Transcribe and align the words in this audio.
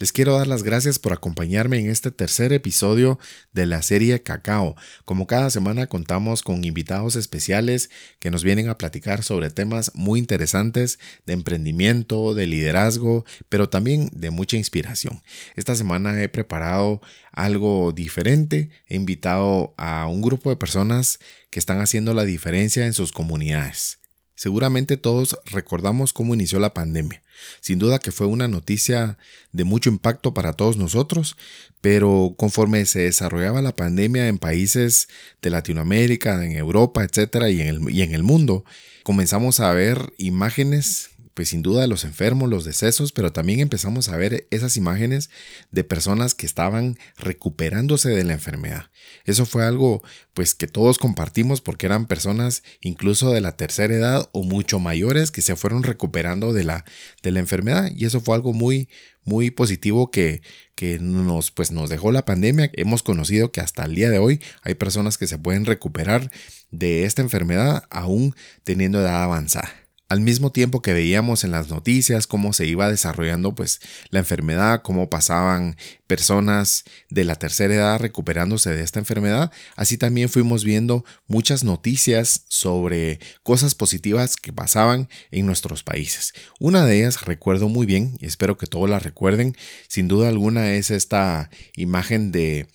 Les 0.00 0.12
quiero 0.12 0.38
dar 0.38 0.46
las 0.46 0.62
gracias 0.62 1.00
por 1.00 1.12
acompañarme 1.12 1.80
en 1.80 1.90
este 1.90 2.12
tercer 2.12 2.52
episodio 2.52 3.18
de 3.52 3.66
la 3.66 3.82
serie 3.82 4.22
Cacao. 4.22 4.76
Como 5.04 5.26
cada 5.26 5.50
semana 5.50 5.88
contamos 5.88 6.42
con 6.42 6.62
invitados 6.62 7.16
especiales 7.16 7.90
que 8.20 8.30
nos 8.30 8.44
vienen 8.44 8.68
a 8.68 8.78
platicar 8.78 9.24
sobre 9.24 9.50
temas 9.50 9.90
muy 9.96 10.20
interesantes 10.20 11.00
de 11.26 11.32
emprendimiento, 11.32 12.32
de 12.34 12.46
liderazgo, 12.46 13.24
pero 13.48 13.68
también 13.68 14.08
de 14.12 14.30
mucha 14.30 14.56
inspiración. 14.56 15.20
Esta 15.56 15.74
semana 15.74 16.22
he 16.22 16.28
preparado 16.28 17.00
algo 17.32 17.90
diferente, 17.90 18.70
he 18.86 18.94
invitado 18.94 19.74
a 19.78 20.06
un 20.06 20.22
grupo 20.22 20.50
de 20.50 20.56
personas 20.56 21.18
que 21.50 21.58
están 21.58 21.80
haciendo 21.80 22.14
la 22.14 22.24
diferencia 22.24 22.86
en 22.86 22.92
sus 22.92 23.10
comunidades. 23.10 23.98
Seguramente 24.38 24.96
todos 24.96 25.36
recordamos 25.46 26.12
cómo 26.12 26.32
inició 26.32 26.60
la 26.60 26.72
pandemia. 26.72 27.24
Sin 27.60 27.80
duda 27.80 27.98
que 27.98 28.12
fue 28.12 28.28
una 28.28 28.46
noticia 28.46 29.18
de 29.50 29.64
mucho 29.64 29.90
impacto 29.90 30.32
para 30.32 30.52
todos 30.52 30.76
nosotros, 30.76 31.36
pero 31.80 32.36
conforme 32.36 32.86
se 32.86 33.00
desarrollaba 33.00 33.62
la 33.62 33.74
pandemia 33.74 34.28
en 34.28 34.38
países 34.38 35.08
de 35.42 35.50
Latinoamérica, 35.50 36.44
en 36.44 36.52
Europa, 36.52 37.02
etcétera, 37.02 37.50
y 37.50 37.62
en 37.62 37.66
el, 37.66 37.90
y 37.90 38.02
en 38.02 38.14
el 38.14 38.22
mundo, 38.22 38.64
comenzamos 39.02 39.58
a 39.58 39.72
ver 39.72 40.12
imágenes 40.18 41.10
pues 41.38 41.50
sin 41.50 41.62
duda 41.62 41.86
los 41.86 42.02
enfermos, 42.02 42.50
los 42.50 42.64
decesos, 42.64 43.12
pero 43.12 43.32
también 43.32 43.60
empezamos 43.60 44.08
a 44.08 44.16
ver 44.16 44.48
esas 44.50 44.76
imágenes 44.76 45.30
de 45.70 45.84
personas 45.84 46.34
que 46.34 46.46
estaban 46.46 46.98
recuperándose 47.16 48.08
de 48.08 48.24
la 48.24 48.32
enfermedad. 48.32 48.90
Eso 49.24 49.46
fue 49.46 49.64
algo 49.64 50.02
pues 50.34 50.56
que 50.56 50.66
todos 50.66 50.98
compartimos 50.98 51.60
porque 51.60 51.86
eran 51.86 52.08
personas 52.08 52.64
incluso 52.80 53.30
de 53.30 53.40
la 53.40 53.56
tercera 53.56 53.94
edad 53.94 54.28
o 54.32 54.42
mucho 54.42 54.80
mayores 54.80 55.30
que 55.30 55.40
se 55.40 55.54
fueron 55.54 55.84
recuperando 55.84 56.52
de 56.52 56.64
la, 56.64 56.84
de 57.22 57.30
la 57.30 57.38
enfermedad 57.38 57.88
y 57.94 58.04
eso 58.04 58.20
fue 58.20 58.34
algo 58.34 58.52
muy 58.52 58.88
muy 59.22 59.52
positivo 59.52 60.10
que, 60.10 60.42
que 60.74 60.98
nos, 60.98 61.52
pues, 61.52 61.70
nos 61.70 61.88
dejó 61.88 62.10
la 62.10 62.24
pandemia. 62.24 62.70
Hemos 62.72 63.04
conocido 63.04 63.52
que 63.52 63.60
hasta 63.60 63.84
el 63.84 63.94
día 63.94 64.10
de 64.10 64.18
hoy 64.18 64.40
hay 64.62 64.74
personas 64.74 65.18
que 65.18 65.28
se 65.28 65.38
pueden 65.38 65.66
recuperar 65.66 66.32
de 66.72 67.04
esta 67.04 67.22
enfermedad 67.22 67.84
aún 67.90 68.34
teniendo 68.64 68.98
edad 68.98 69.22
avanzada 69.22 69.87
al 70.08 70.20
mismo 70.20 70.50
tiempo 70.52 70.80
que 70.80 70.94
veíamos 70.94 71.44
en 71.44 71.50
las 71.50 71.68
noticias 71.68 72.26
cómo 72.26 72.52
se 72.52 72.66
iba 72.66 72.90
desarrollando 72.90 73.54
pues 73.54 73.80
la 74.10 74.20
enfermedad, 74.20 74.80
cómo 74.82 75.10
pasaban 75.10 75.76
personas 76.06 76.84
de 77.10 77.24
la 77.24 77.34
tercera 77.34 77.74
edad 77.74 78.00
recuperándose 78.00 78.70
de 78.70 78.82
esta 78.82 78.98
enfermedad, 78.98 79.52
así 79.76 79.98
también 79.98 80.30
fuimos 80.30 80.64
viendo 80.64 81.04
muchas 81.26 81.62
noticias 81.62 82.44
sobre 82.48 83.20
cosas 83.42 83.74
positivas 83.74 84.36
que 84.36 84.52
pasaban 84.52 85.08
en 85.30 85.44
nuestros 85.44 85.82
países. 85.82 86.32
Una 86.58 86.86
de 86.86 86.98
ellas 86.98 87.26
recuerdo 87.26 87.68
muy 87.68 87.84
bien 87.84 88.16
y 88.20 88.26
espero 88.26 88.56
que 88.56 88.66
todos 88.66 88.88
la 88.88 88.98
recuerden, 88.98 89.54
sin 89.88 90.08
duda 90.08 90.28
alguna 90.28 90.72
es 90.72 90.90
esta 90.90 91.50
imagen 91.76 92.32
de 92.32 92.66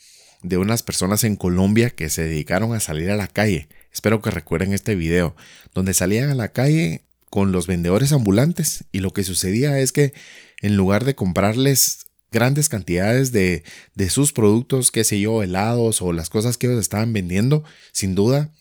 de 0.44 0.58
unas 0.58 0.84
personas 0.84 1.24
en 1.24 1.38
Colombia 1.38 1.90
que 1.90 2.10
se 2.10 2.24
dedicaron 2.24 2.74
a 2.74 2.82
salir 2.82 3.10
a 3.10 3.16
la 3.16 3.28
calle. 3.28 3.70
Espero 3.94 4.22
que 4.22 4.30
recuerden 4.30 4.74
este 4.74 4.94
video, 4.94 5.38
donde 5.74 5.94
salían 5.94 6.30
a 6.30 6.36
la 6.36 6.50
calle 6.50 7.06
con 7.34 7.52
los 7.52 7.66
vendedores 7.66 8.12
ambulantes 8.12 8.84
y 8.92 9.00
lo 9.00 9.10
que 9.10 9.24
sucedía 9.24 9.80
es 9.80 9.92
que 9.92 10.14
en 10.62 10.78
lugar 10.78 11.04
de 11.04 11.16
comprarles 11.16 12.06
grandes 12.32 12.70
cantidades 12.70 13.32
de, 13.32 13.64
de 13.96 14.12
sus 14.12 14.34
productos, 14.34 14.92
qué 14.92 15.04
sé 15.04 15.20
yo, 15.20 15.42
helados 15.42 16.04
o 16.04 16.14
las 16.14 16.30
cosas 16.30 16.60
que 16.60 16.68
ellos 16.68 16.80
estaban 16.80 17.12
vendiendo, 17.12 17.64
sin 17.92 18.14
duda, 18.14 18.52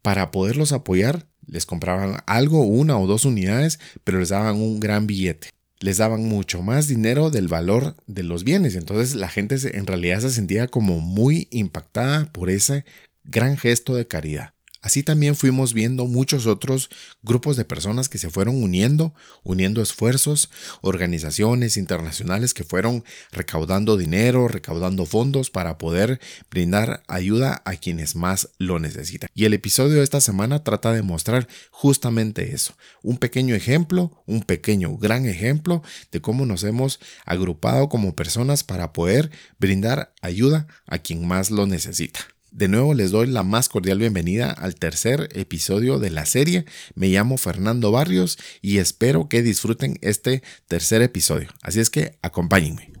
para 0.00 0.30
poderlos 0.30 0.72
apoyar, 0.72 1.26
les 1.46 1.66
compraban 1.66 2.22
algo, 2.24 2.62
una 2.62 2.98
o 2.98 3.06
dos 3.06 3.26
unidades, 3.26 3.78
pero 4.02 4.18
les 4.18 4.30
daban 4.30 4.56
un 4.56 4.80
gran 4.80 5.06
billete. 5.06 5.50
Les 5.78 5.98
daban 5.98 6.24
mucho 6.24 6.62
más 6.62 6.88
dinero 6.88 7.28
del 7.28 7.48
valor 7.48 7.96
de 8.06 8.22
los 8.22 8.44
bienes. 8.44 8.76
Entonces 8.76 9.14
la 9.14 9.28
gente 9.28 9.56
en 9.76 9.86
realidad 9.86 10.20
se 10.20 10.30
sentía 10.30 10.68
como 10.68 11.00
muy 11.00 11.48
impactada 11.50 12.32
por 12.32 12.48
ese 12.48 12.86
gran 13.24 13.58
gesto 13.58 13.94
de 13.94 14.06
caridad. 14.06 14.54
Así 14.82 15.02
también 15.02 15.36
fuimos 15.36 15.74
viendo 15.74 16.06
muchos 16.06 16.46
otros 16.46 16.88
grupos 17.22 17.56
de 17.58 17.66
personas 17.66 18.08
que 18.08 18.16
se 18.16 18.30
fueron 18.30 18.62
uniendo, 18.62 19.14
uniendo 19.42 19.82
esfuerzos, 19.82 20.50
organizaciones 20.80 21.76
internacionales 21.76 22.54
que 22.54 22.64
fueron 22.64 23.04
recaudando 23.30 23.98
dinero, 23.98 24.48
recaudando 24.48 25.04
fondos 25.04 25.50
para 25.50 25.76
poder 25.76 26.18
brindar 26.50 27.02
ayuda 27.08 27.60
a 27.66 27.76
quienes 27.76 28.16
más 28.16 28.48
lo 28.58 28.78
necesitan. 28.78 29.28
Y 29.34 29.44
el 29.44 29.52
episodio 29.52 29.96
de 29.96 30.04
esta 30.04 30.22
semana 30.22 30.64
trata 30.64 30.92
de 30.92 31.02
mostrar 31.02 31.46
justamente 31.70 32.54
eso, 32.54 32.74
un 33.02 33.18
pequeño 33.18 33.54
ejemplo, 33.54 34.22
un 34.26 34.42
pequeño 34.42 34.96
gran 34.96 35.26
ejemplo 35.26 35.82
de 36.10 36.22
cómo 36.22 36.46
nos 36.46 36.64
hemos 36.64 37.00
agrupado 37.26 37.90
como 37.90 38.16
personas 38.16 38.64
para 38.64 38.94
poder 38.94 39.30
brindar 39.58 40.14
ayuda 40.22 40.66
a 40.86 40.98
quien 40.98 41.26
más 41.26 41.50
lo 41.50 41.66
necesita. 41.66 42.20
De 42.52 42.66
nuevo 42.66 42.94
les 42.94 43.12
doy 43.12 43.28
la 43.28 43.44
más 43.44 43.68
cordial 43.68 43.98
bienvenida 43.98 44.50
al 44.50 44.74
tercer 44.74 45.28
episodio 45.34 46.00
de 46.00 46.10
la 46.10 46.26
serie. 46.26 46.64
Me 46.96 47.08
llamo 47.08 47.38
Fernando 47.38 47.92
Barrios 47.92 48.38
y 48.60 48.78
espero 48.78 49.28
que 49.28 49.42
disfruten 49.42 49.98
este 50.00 50.42
tercer 50.66 51.00
episodio. 51.02 51.48
Así 51.62 51.78
es 51.78 51.90
que 51.90 52.18
acompáñenme. 52.22 52.99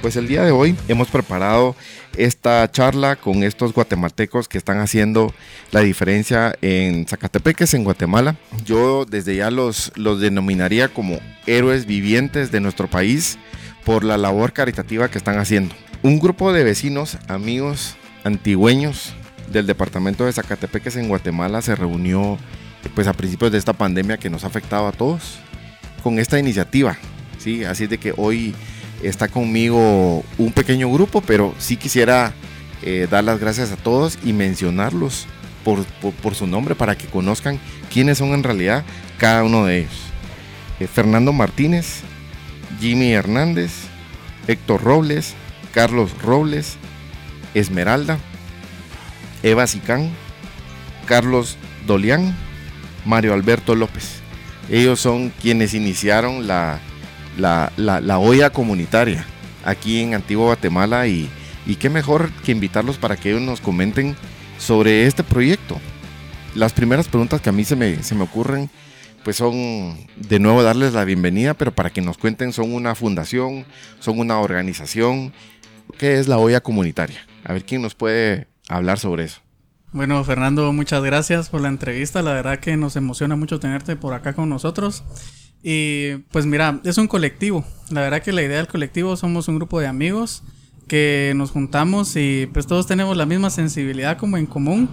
Pues 0.00 0.14
el 0.14 0.28
día 0.28 0.44
de 0.44 0.52
hoy 0.52 0.76
hemos 0.86 1.08
preparado 1.08 1.74
esta 2.16 2.70
charla 2.70 3.16
con 3.16 3.42
estos 3.42 3.72
guatemaltecos 3.74 4.46
que 4.46 4.56
están 4.56 4.78
haciendo 4.78 5.34
la 5.72 5.80
diferencia 5.80 6.56
en 6.62 7.06
Zacatepeques, 7.06 7.74
en 7.74 7.82
Guatemala. 7.82 8.36
Yo 8.64 9.04
desde 9.04 9.34
ya 9.34 9.50
los, 9.50 9.90
los 9.96 10.20
denominaría 10.20 10.88
como 10.88 11.18
héroes 11.46 11.86
vivientes 11.86 12.52
de 12.52 12.60
nuestro 12.60 12.88
país 12.88 13.38
por 13.84 14.04
la 14.04 14.16
labor 14.16 14.52
caritativa 14.52 15.10
que 15.10 15.18
están 15.18 15.38
haciendo. 15.38 15.74
Un 16.02 16.20
grupo 16.20 16.52
de 16.52 16.62
vecinos, 16.62 17.18
amigos, 17.26 17.96
antigüeños 18.22 19.14
del 19.50 19.66
departamento 19.66 20.24
de 20.24 20.32
Zacatepeques 20.32 20.94
en 20.94 21.08
Guatemala 21.08 21.60
se 21.60 21.74
reunió 21.74 22.38
pues 22.94 23.08
a 23.08 23.12
principios 23.14 23.50
de 23.50 23.58
esta 23.58 23.72
pandemia 23.72 24.16
que 24.16 24.30
nos 24.30 24.44
ha 24.44 24.46
afectado 24.46 24.86
a 24.86 24.92
todos 24.92 25.40
con 26.04 26.20
esta 26.20 26.38
iniciativa. 26.38 26.96
¿sí? 27.38 27.64
Así 27.64 27.88
de 27.88 27.98
que 27.98 28.14
hoy 28.16 28.54
está 29.02 29.28
conmigo 29.28 30.24
un 30.38 30.52
pequeño 30.52 30.90
grupo, 30.90 31.20
pero 31.20 31.54
sí 31.58 31.76
quisiera 31.76 32.32
eh, 32.82 33.06
dar 33.10 33.24
las 33.24 33.40
gracias 33.40 33.72
a 33.72 33.76
todos 33.76 34.18
y 34.24 34.32
mencionarlos 34.32 35.26
por, 35.64 36.34
su 36.34 36.46
nombre 36.46 36.74
para 36.74 36.96
que 36.96 37.06
conozcan 37.06 37.60
quiénes 37.92 38.18
son 38.18 38.30
en 38.30 38.42
realidad 38.42 38.84
cada 39.18 39.44
uno 39.44 39.66
de 39.66 39.80
ellos. 39.80 40.00
Eh, 40.80 40.86
Fernando 40.86 41.32
Martínez, 41.32 42.00
Jimmy 42.80 43.12
Hernández, 43.12 43.72
Héctor 44.46 44.82
Robles, 44.82 45.34
Carlos 45.74 46.10
Robles, 46.22 46.76
Esmeralda, 47.54 48.18
Eva 49.42 49.66
Sicán, 49.66 50.10
Carlos 51.06 51.58
Dolián, 51.86 52.34
Mario 53.04 53.34
Alberto 53.34 53.74
López. 53.74 54.20
Ellos 54.70 55.00
son 55.00 55.30
quienes 55.40 55.74
iniciaron 55.74 56.46
la, 56.46 56.80
la, 57.38 57.72
la, 57.76 58.18
olla 58.18 58.50
comunitaria 58.50 59.24
aquí 59.64 60.00
en 60.00 60.14
Antigua 60.14 60.46
Guatemala 60.46 61.06
y, 61.06 61.30
y 61.66 61.76
qué 61.76 61.88
mejor 61.88 62.30
que 62.44 62.52
invitarlos 62.52 62.98
para 62.98 63.16
que 63.16 63.30
ellos 63.30 63.42
nos 63.42 63.60
comenten 63.60 64.16
sobre 64.58 65.06
este 65.06 65.24
proyecto. 65.24 65.78
Las 66.54 66.72
primeras 66.72 67.08
preguntas 67.08 67.40
que 67.40 67.48
a 67.48 67.52
mí 67.52 67.64
se 67.64 67.76
me, 67.76 68.02
se 68.02 68.14
me 68.14 68.24
ocurren 68.24 68.70
pues 69.28 69.36
son 69.36 69.98
de 70.16 70.38
nuevo 70.38 70.62
darles 70.62 70.94
la 70.94 71.04
bienvenida, 71.04 71.52
pero 71.52 71.70
para 71.72 71.90
que 71.90 72.00
nos 72.00 72.16
cuenten, 72.16 72.52
son 72.52 72.72
una 72.72 72.94
fundación, 72.94 73.66
son 73.98 74.18
una 74.18 74.40
organización. 74.40 75.34
¿Qué 75.98 76.18
es 76.18 76.28
la 76.28 76.38
olla 76.38 76.62
comunitaria? 76.62 77.20
A 77.44 77.52
ver 77.52 77.64
quién 77.64 77.82
nos 77.82 77.94
puede 77.94 78.48
hablar 78.70 78.98
sobre 78.98 79.24
eso. 79.24 79.40
Bueno, 79.92 80.22
Fernando, 80.24 80.72
muchas 80.72 81.02
gracias 81.02 81.48
por 81.50 81.60
la 81.60 81.68
entrevista. 81.68 82.22
La 82.22 82.32
verdad 82.32 82.58
que 82.58 82.76
nos 82.76 82.96
emociona 82.96 83.36
mucho 83.36 83.58
tenerte 83.58 83.96
por 83.96 84.14
acá 84.14 84.34
con 84.34 84.48
nosotros. 84.48 85.04
Y 85.62 86.16
pues 86.30 86.46
mira, 86.46 86.80
es 86.84 86.98
un 86.98 87.08
colectivo. 87.08 87.64
La 87.90 88.00
verdad 88.00 88.22
que 88.22 88.32
la 88.32 88.42
idea 88.42 88.58
del 88.58 88.68
colectivo 88.68 89.16
somos 89.16 89.48
un 89.48 89.56
grupo 89.56 89.80
de 89.80 89.86
amigos 89.86 90.42
que 90.86 91.32
nos 91.36 91.50
juntamos 91.50 92.16
y 92.16 92.48
pues 92.52 92.66
todos 92.66 92.86
tenemos 92.86 93.16
la 93.16 93.26
misma 93.26 93.50
sensibilidad 93.50 94.16
como 94.16 94.36
en 94.38 94.46
común 94.46 94.88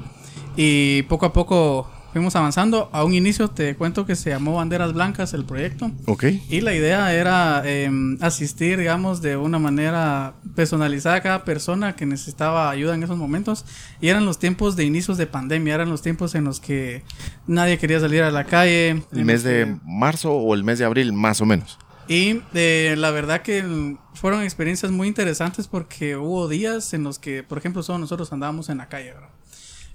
y 0.57 1.03
poco 1.03 1.25
a 1.25 1.33
poco 1.33 1.89
fuimos 2.15 2.33
avanzando. 2.37 2.89
A 2.93 3.03
un 3.03 3.13
inicio 3.13 3.49
te 3.49 3.75
cuento 3.75 4.05
que 4.05 4.15
se 4.15 4.29
llamó 4.29 4.55
Banderas 4.55 4.93
Blancas 4.93 5.33
el 5.33 5.43
proyecto. 5.43 5.91
Ok. 6.05 6.23
Y 6.49 6.61
la 6.61 6.73
idea 6.73 7.13
era 7.13 7.61
em, 7.65 8.17
asistir, 8.21 8.79
digamos, 8.79 9.21
de 9.21 9.35
una 9.35 9.59
manera 9.59 10.35
personalizada 10.55 11.17
a 11.17 11.21
cada 11.21 11.43
persona 11.43 11.97
que 11.97 12.05
necesitaba 12.05 12.69
ayuda 12.69 12.95
en 12.95 13.03
esos 13.03 13.17
momentos. 13.17 13.65
Y 13.99 14.07
eran 14.07 14.23
los 14.23 14.39
tiempos 14.39 14.77
de 14.77 14.85
inicios 14.85 15.17
de 15.17 15.27
pandemia, 15.27 15.75
eran 15.75 15.89
los 15.89 16.01
tiempos 16.01 16.35
en 16.35 16.45
los 16.45 16.61
que 16.61 17.03
nadie 17.47 17.77
quería 17.77 17.99
salir 17.99 18.23
a 18.23 18.31
la 18.31 18.45
calle. 18.45 19.03
¿El 19.11 19.25
mes 19.25 19.43
de 19.43 19.75
marzo 19.83 20.31
o 20.31 20.55
el 20.55 20.63
mes 20.63 20.79
de 20.79 20.85
abril, 20.85 21.11
más 21.11 21.41
o 21.41 21.45
menos? 21.45 21.77
Y 22.07 22.43
eh, 22.53 22.95
la 22.97 23.11
verdad 23.11 23.41
que 23.41 23.97
fueron 24.13 24.41
experiencias 24.41 24.89
muy 24.89 25.09
interesantes 25.09 25.67
porque 25.67 26.15
hubo 26.15 26.47
días 26.47 26.93
en 26.93 27.03
los 27.03 27.19
que, 27.19 27.43
por 27.43 27.57
ejemplo, 27.57 27.83
solo 27.83 27.99
nosotros 27.99 28.31
andábamos 28.31 28.69
en 28.69 28.77
la 28.77 28.87
calle, 28.87 29.11
¿verdad? 29.11 29.34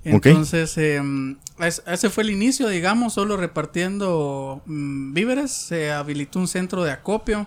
Entonces, 0.05 0.77
em, 0.79 1.37
ese 1.59 2.11
fue 2.11 2.23
el 2.25 2.31
inicio, 2.31 2.69
digamos, 2.69 3.15
solo 3.15 3.37
repartiendo 3.37 4.63
mm, 4.67 5.13
víveres. 5.13 5.51
Se 5.51 5.93
habilitó 5.93 6.39
un 6.39 6.49
centro 6.49 6.85
de 6.85 6.93
acopio. 6.93 7.47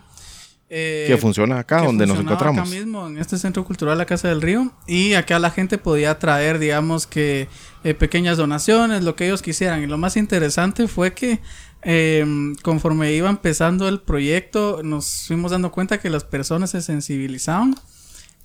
Eh, 0.70 1.06
que 1.08 1.18
funciona 1.18 1.60
acá, 1.60 1.84
donde 1.84 2.06
nos 2.06 2.20
encontramos. 2.20 2.62
Acá 2.62 2.70
mismo, 2.70 3.08
en 3.08 3.18
este 3.18 3.38
centro 3.38 3.64
cultural, 3.66 3.98
la 3.98 4.06
Casa 4.06 4.28
del 4.28 4.42
Río. 4.42 4.72
Y 4.88 5.14
acá 5.14 5.40
la 5.40 5.52
gente 5.52 5.78
podía 5.78 6.18
traer, 6.20 6.60
digamos, 6.60 7.08
que 7.08 7.48
eh, 7.84 7.94
pequeñas 7.94 8.38
donaciones, 8.38 9.04
lo 9.04 9.16
que 9.16 9.26
ellos 9.26 9.42
quisieran. 9.42 9.84
Y 9.84 9.88
lo 9.88 9.98
más 9.98 10.16
interesante 10.16 10.88
fue 10.88 11.14
que 11.14 11.42
em, 11.82 12.56
conforme 12.56 13.14
iba 13.14 13.30
empezando 13.30 13.88
el 13.88 14.00
proyecto, 14.00 14.82
nos 14.84 15.26
fuimos 15.28 15.52
dando 15.52 15.72
cuenta 15.72 16.00
que 16.00 16.10
las 16.10 16.24
personas 16.24 16.70
se 16.72 16.82
sensibilizaban 16.82 17.76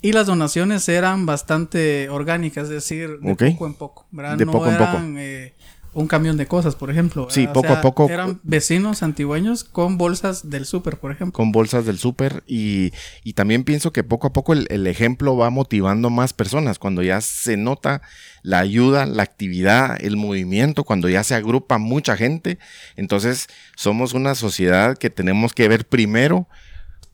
y 0.01 0.13
las 0.13 0.27
donaciones 0.27 0.89
eran 0.89 1.27
bastante 1.27 2.09
orgánicas, 2.09 2.65
es 2.65 2.71
decir, 2.71 3.19
de 3.21 3.35
poco 3.35 3.67
en 3.67 3.75
poco, 3.75 4.07
¿verdad? 4.11 4.37
De 4.37 4.47
poco 4.47 4.69
en 4.69 4.79
poco. 4.79 4.99
Eh, 5.19 5.55
un 5.95 6.07
camión 6.07 6.37
de 6.37 6.47
cosas, 6.47 6.77
por 6.77 6.91
ejemplo. 6.91 7.27
Sí, 7.31 7.49
poco 7.53 7.73
a 7.73 7.81
poco. 7.81 8.09
Eran 8.09 8.41
vecinos 8.45 9.03
antigüeños 9.03 9.65
con 9.65 9.99
bolsas 9.99 10.49
del 10.49 10.65
súper, 10.67 10.99
por 10.99 11.11
ejemplo. 11.11 11.33
Con 11.33 11.51
bolsas 11.51 11.87
del 11.87 11.99
súper 11.99 12.45
y, 12.47 12.93
y, 13.25 13.33
también 13.33 13.65
pienso 13.65 13.93
que 13.93 14.05
poco 14.05 14.29
a 14.29 14.33
poco 14.33 14.53
el, 14.53 14.67
el, 14.71 14.87
ejemplo 14.87 15.37
va 15.37 15.51
motivando 15.51 16.11
más 16.11 16.33
personas. 16.33 16.79
Cuando 16.79 17.03
ya 17.03 17.21
se 17.21 17.57
nota 17.57 18.03
la 18.43 18.61
ayuda, 18.61 19.07
la 19.07 19.25
actividad, 19.25 19.97
el 20.01 20.17
movimiento, 20.17 20.85
cuando 20.85 21.09
ya 21.09 21.25
se 21.25 21.35
agrupa 21.35 21.79
mucha 21.79 22.17
gente, 22.17 22.59
entonces 22.97 23.49
somos 23.75 24.13
una 24.13 24.35
sociedad 24.35 24.97
que 24.97 25.11
tenemos 25.11 25.53
que 25.53 25.69
ver 25.69 25.89
primero 25.89 26.47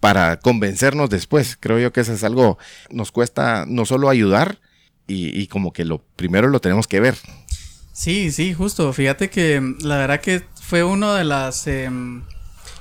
para 0.05 0.39
convencernos 0.39 1.09
después. 1.09 1.57
Creo 1.59 1.79
yo 1.79 1.91
que 1.91 2.03
eso 2.03 2.13
es 2.13 2.23
algo, 2.25 2.59
nos 2.91 3.11
cuesta 3.11 3.65
no 3.67 3.87
solo 3.87 4.11
ayudar 4.11 4.61
y, 5.07 5.47
como 5.47 5.73
que 5.73 5.87
lo 5.87 6.05
primero 6.15 6.49
lo 6.49 6.61
tenemos 6.61 6.87
que 6.87 7.01
ver. 7.01 7.17
Sí, 7.95 8.31
sí, 8.31 8.53
justo. 8.53 8.93
Fíjate 8.93 9.31
que 9.31 9.59
mm, 9.59 9.79
la 9.81 9.97
verdad 9.97 10.21
que 10.21 10.45
fue 10.61 10.85
una 10.85 11.17
de 11.17 11.25
las 11.25 11.67
em, 11.69 12.23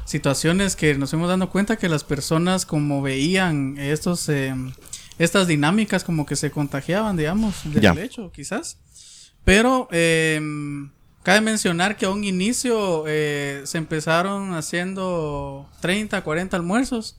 situaciones 0.04 0.76
que 0.76 0.96
nos 0.96 1.12
fuimos 1.12 1.30
dando 1.30 1.50
cuenta 1.50 1.78
que 1.78 1.88
las 1.88 2.04
personas 2.04 2.66
como 2.66 3.02
veían 3.02 3.78
estos, 3.78 4.28
em, 4.28 4.74
estas 5.18 5.48
dinámicas 5.48 6.04
como 6.04 6.26
que 6.26 6.36
se 6.36 6.52
contagiaban, 6.52 7.16
digamos, 7.16 7.56
del 7.64 8.00
hecho, 8.00 8.34
quizás. 8.34 8.80
Pero 9.46 9.88
em, 9.92 10.92
Cabe 11.24 11.40
mencionar 11.40 11.96
que 11.96 12.06
a 12.06 12.10
un 12.10 12.26
inicio 12.26 13.06
eh, 13.08 13.62
se 13.64 13.78
empezaron 13.78 14.54
haciendo 14.54 15.70
30, 15.80 16.22
40 16.22 16.58
almuerzos. 16.58 17.18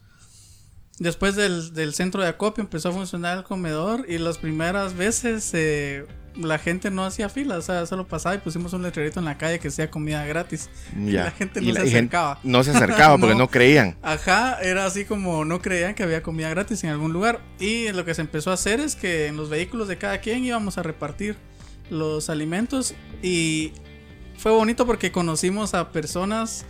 Después 0.98 1.34
del, 1.34 1.94
centro 1.94 2.22
de 2.22 2.28
acopio 2.28 2.62
empezó 2.62 2.90
a 2.90 2.92
funcionar 2.92 3.38
el 3.38 3.44
comedor 3.44 4.04
y 4.08 4.18
las 4.18 4.38
primeras 4.38 4.94
veces 4.94 5.50
eh, 5.54 6.06
la 6.36 6.58
gente 6.58 6.90
no 6.90 7.04
hacía 7.04 7.28
fila, 7.28 7.56
o 7.56 7.62
sea, 7.62 7.86
solo 7.86 8.06
pasaba 8.06 8.34
y 8.34 8.38
pusimos 8.38 8.74
un 8.74 8.82
letrerito 8.82 9.20
en 9.20 9.24
la 9.24 9.38
calle 9.38 9.58
que 9.58 9.70
sea 9.70 9.90
comida 9.90 10.24
gratis. 10.26 10.68
Y 10.94 11.12
la 11.12 11.30
gente 11.30 11.62
no 11.62 11.74
se 11.74 11.80
acercaba. 11.80 12.38
no 12.42 12.62
se 12.62 12.70
acercaba 12.72 13.16
porque 13.16 13.34
no, 13.38 13.48
creían. 13.48 13.96
Ajá, 14.02 14.58
era 14.60 14.84
así 14.84 15.06
como 15.06 15.46
no 15.46 15.62
creían 15.62 15.94
que 15.94 16.02
había 16.02 16.22
comida 16.22 16.50
gratis 16.50 16.84
en 16.84 16.90
algún 16.90 17.12
lugar. 17.12 17.40
Y 17.58 17.90
lo 17.92 18.04
que 18.04 18.14
se 18.14 18.20
empezó 18.20 18.50
a 18.50 18.54
hacer 18.54 18.80
es 18.80 18.96
que 18.96 19.28
en 19.28 19.36
los 19.36 19.48
vehículos 19.48 19.88
de 19.88 19.96
cada 19.96 20.18
quien 20.18 20.44
íbamos 20.44 20.76
a 20.76 20.82
repartir 20.82 21.36
los 21.90 22.30
alimentos 22.30 22.94
y 23.22 23.72
fue 24.36 24.52
bonito 24.52 24.86
porque 24.86 25.12
conocimos 25.12 25.74
a 25.74 25.90
personas 25.90 26.64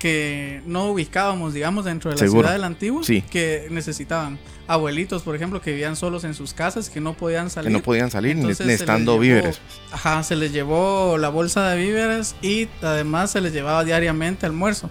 que 0.00 0.62
no 0.66 0.90
ubicábamos, 0.90 1.52
digamos, 1.52 1.84
dentro 1.84 2.10
de 2.10 2.16
la 2.16 2.26
ciudad 2.26 2.52
del 2.52 2.64
antiguo, 2.64 3.02
que 3.30 3.68
necesitaban 3.70 4.38
abuelitos, 4.66 5.22
por 5.22 5.36
ejemplo, 5.36 5.60
que 5.60 5.72
vivían 5.72 5.94
solos 5.94 6.24
en 6.24 6.34
sus 6.34 6.54
casas, 6.54 6.88
que 6.88 7.00
no 7.00 7.12
podían 7.14 7.50
salir. 7.50 7.68
Que 7.68 7.72
no 7.72 7.82
podían 7.82 8.10
salir 8.10 8.34
necesitando 8.36 9.18
víveres. 9.18 9.60
Ajá, 9.92 10.22
se 10.22 10.36
les 10.36 10.52
llevó 10.52 11.18
la 11.18 11.28
bolsa 11.28 11.68
de 11.70 11.76
víveres 11.76 12.34
y 12.40 12.68
además 12.82 13.32
se 13.32 13.40
les 13.40 13.52
llevaba 13.52 13.84
diariamente 13.84 14.46
almuerzo. 14.46 14.90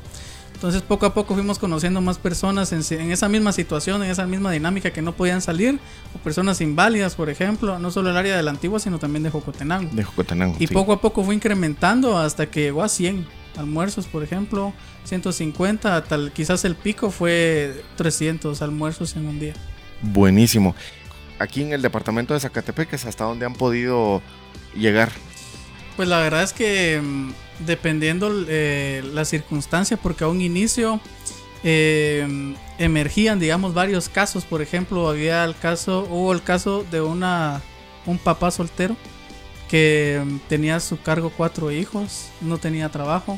Entonces 0.59 0.81
poco 0.81 1.05
a 1.05 1.13
poco 1.13 1.35
fuimos 1.35 1.57
conociendo 1.57 2.01
más 2.01 2.17
personas 2.17 2.73
en, 2.73 3.11
esa 3.13 3.29
misma 3.29 3.53
situación, 3.53 4.03
en 4.03 4.09
esa 4.09 4.25
misma 4.25 4.51
dinámica 4.51 4.91
que 4.91 5.01
no 5.01 5.13
podían 5.13 5.41
salir, 5.41 5.79
o 6.13 6.17
personas 6.17 6.59
inválidas, 6.59 7.15
por 7.15 7.29
ejemplo, 7.29 7.79
no 7.79 7.91
solo 7.91 8.09
el 8.09 8.17
área 8.17 8.35
de 8.35 8.43
la 8.43 8.51
antigua, 8.51 8.77
sino 8.77 8.99
también 8.99 9.23
de 9.23 9.29
Jocotenango. 9.29 9.89
De 9.93 10.03
Jocotenango. 10.03 10.57
Y 10.59 10.67
poco 10.67 10.91
a 10.91 10.99
poco 10.99 11.23
fue 11.23 11.33
incrementando 11.33 12.17
hasta 12.17 12.47
que 12.47 12.59
llegó 12.59 12.83
a 12.83 12.89
100 12.89 13.25
almuerzos, 13.55 14.05
por 14.07 14.21
ejemplo, 14.21 14.73
150, 15.05 16.03
tal 16.03 16.33
quizás 16.33 16.65
el 16.65 16.75
pico 16.75 17.09
fue 17.09 17.81
300 17.95 18.61
almuerzos 18.61 19.15
en 19.15 19.27
un 19.27 19.39
día. 19.39 19.53
Buenísimo. 20.01 20.75
Aquí 21.39 21.61
en 21.61 21.71
el 21.71 21.81
departamento 21.81 22.33
de 22.33 22.41
Zacatepec, 22.41 22.95
¿hasta 22.95 23.23
dónde 23.23 23.45
han 23.45 23.53
podido 23.53 24.21
llegar? 24.75 25.09
Pues 25.99 26.07
la 26.07 26.19
verdad 26.19 26.43
es 26.43 26.53
que 26.53 27.01
mm, 27.03 27.33
dependiendo 27.65 28.31
eh, 28.47 29.03
la 29.13 29.25
circunstancia, 29.25 29.97
porque 29.97 30.23
a 30.23 30.29
un 30.29 30.39
inicio 30.39 31.01
eh, 31.65 32.55
emergían, 32.77 33.37
digamos, 33.37 33.73
varios 33.73 34.07
casos. 34.07 34.45
Por 34.45 34.61
ejemplo, 34.61 35.09
había 35.09 35.43
el 35.43 35.57
caso, 35.57 36.07
hubo 36.09 36.31
el 36.31 36.41
caso 36.41 36.85
de 36.89 37.01
una 37.01 37.61
un 38.05 38.17
papá 38.17 38.49
soltero 38.49 38.95
que 39.69 40.23
tenía 40.47 40.77
a 40.77 40.79
su 40.79 41.01
cargo 41.01 41.33
cuatro 41.35 41.69
hijos, 41.69 42.29
no 42.39 42.59
tenía 42.59 42.87
trabajo. 42.87 43.37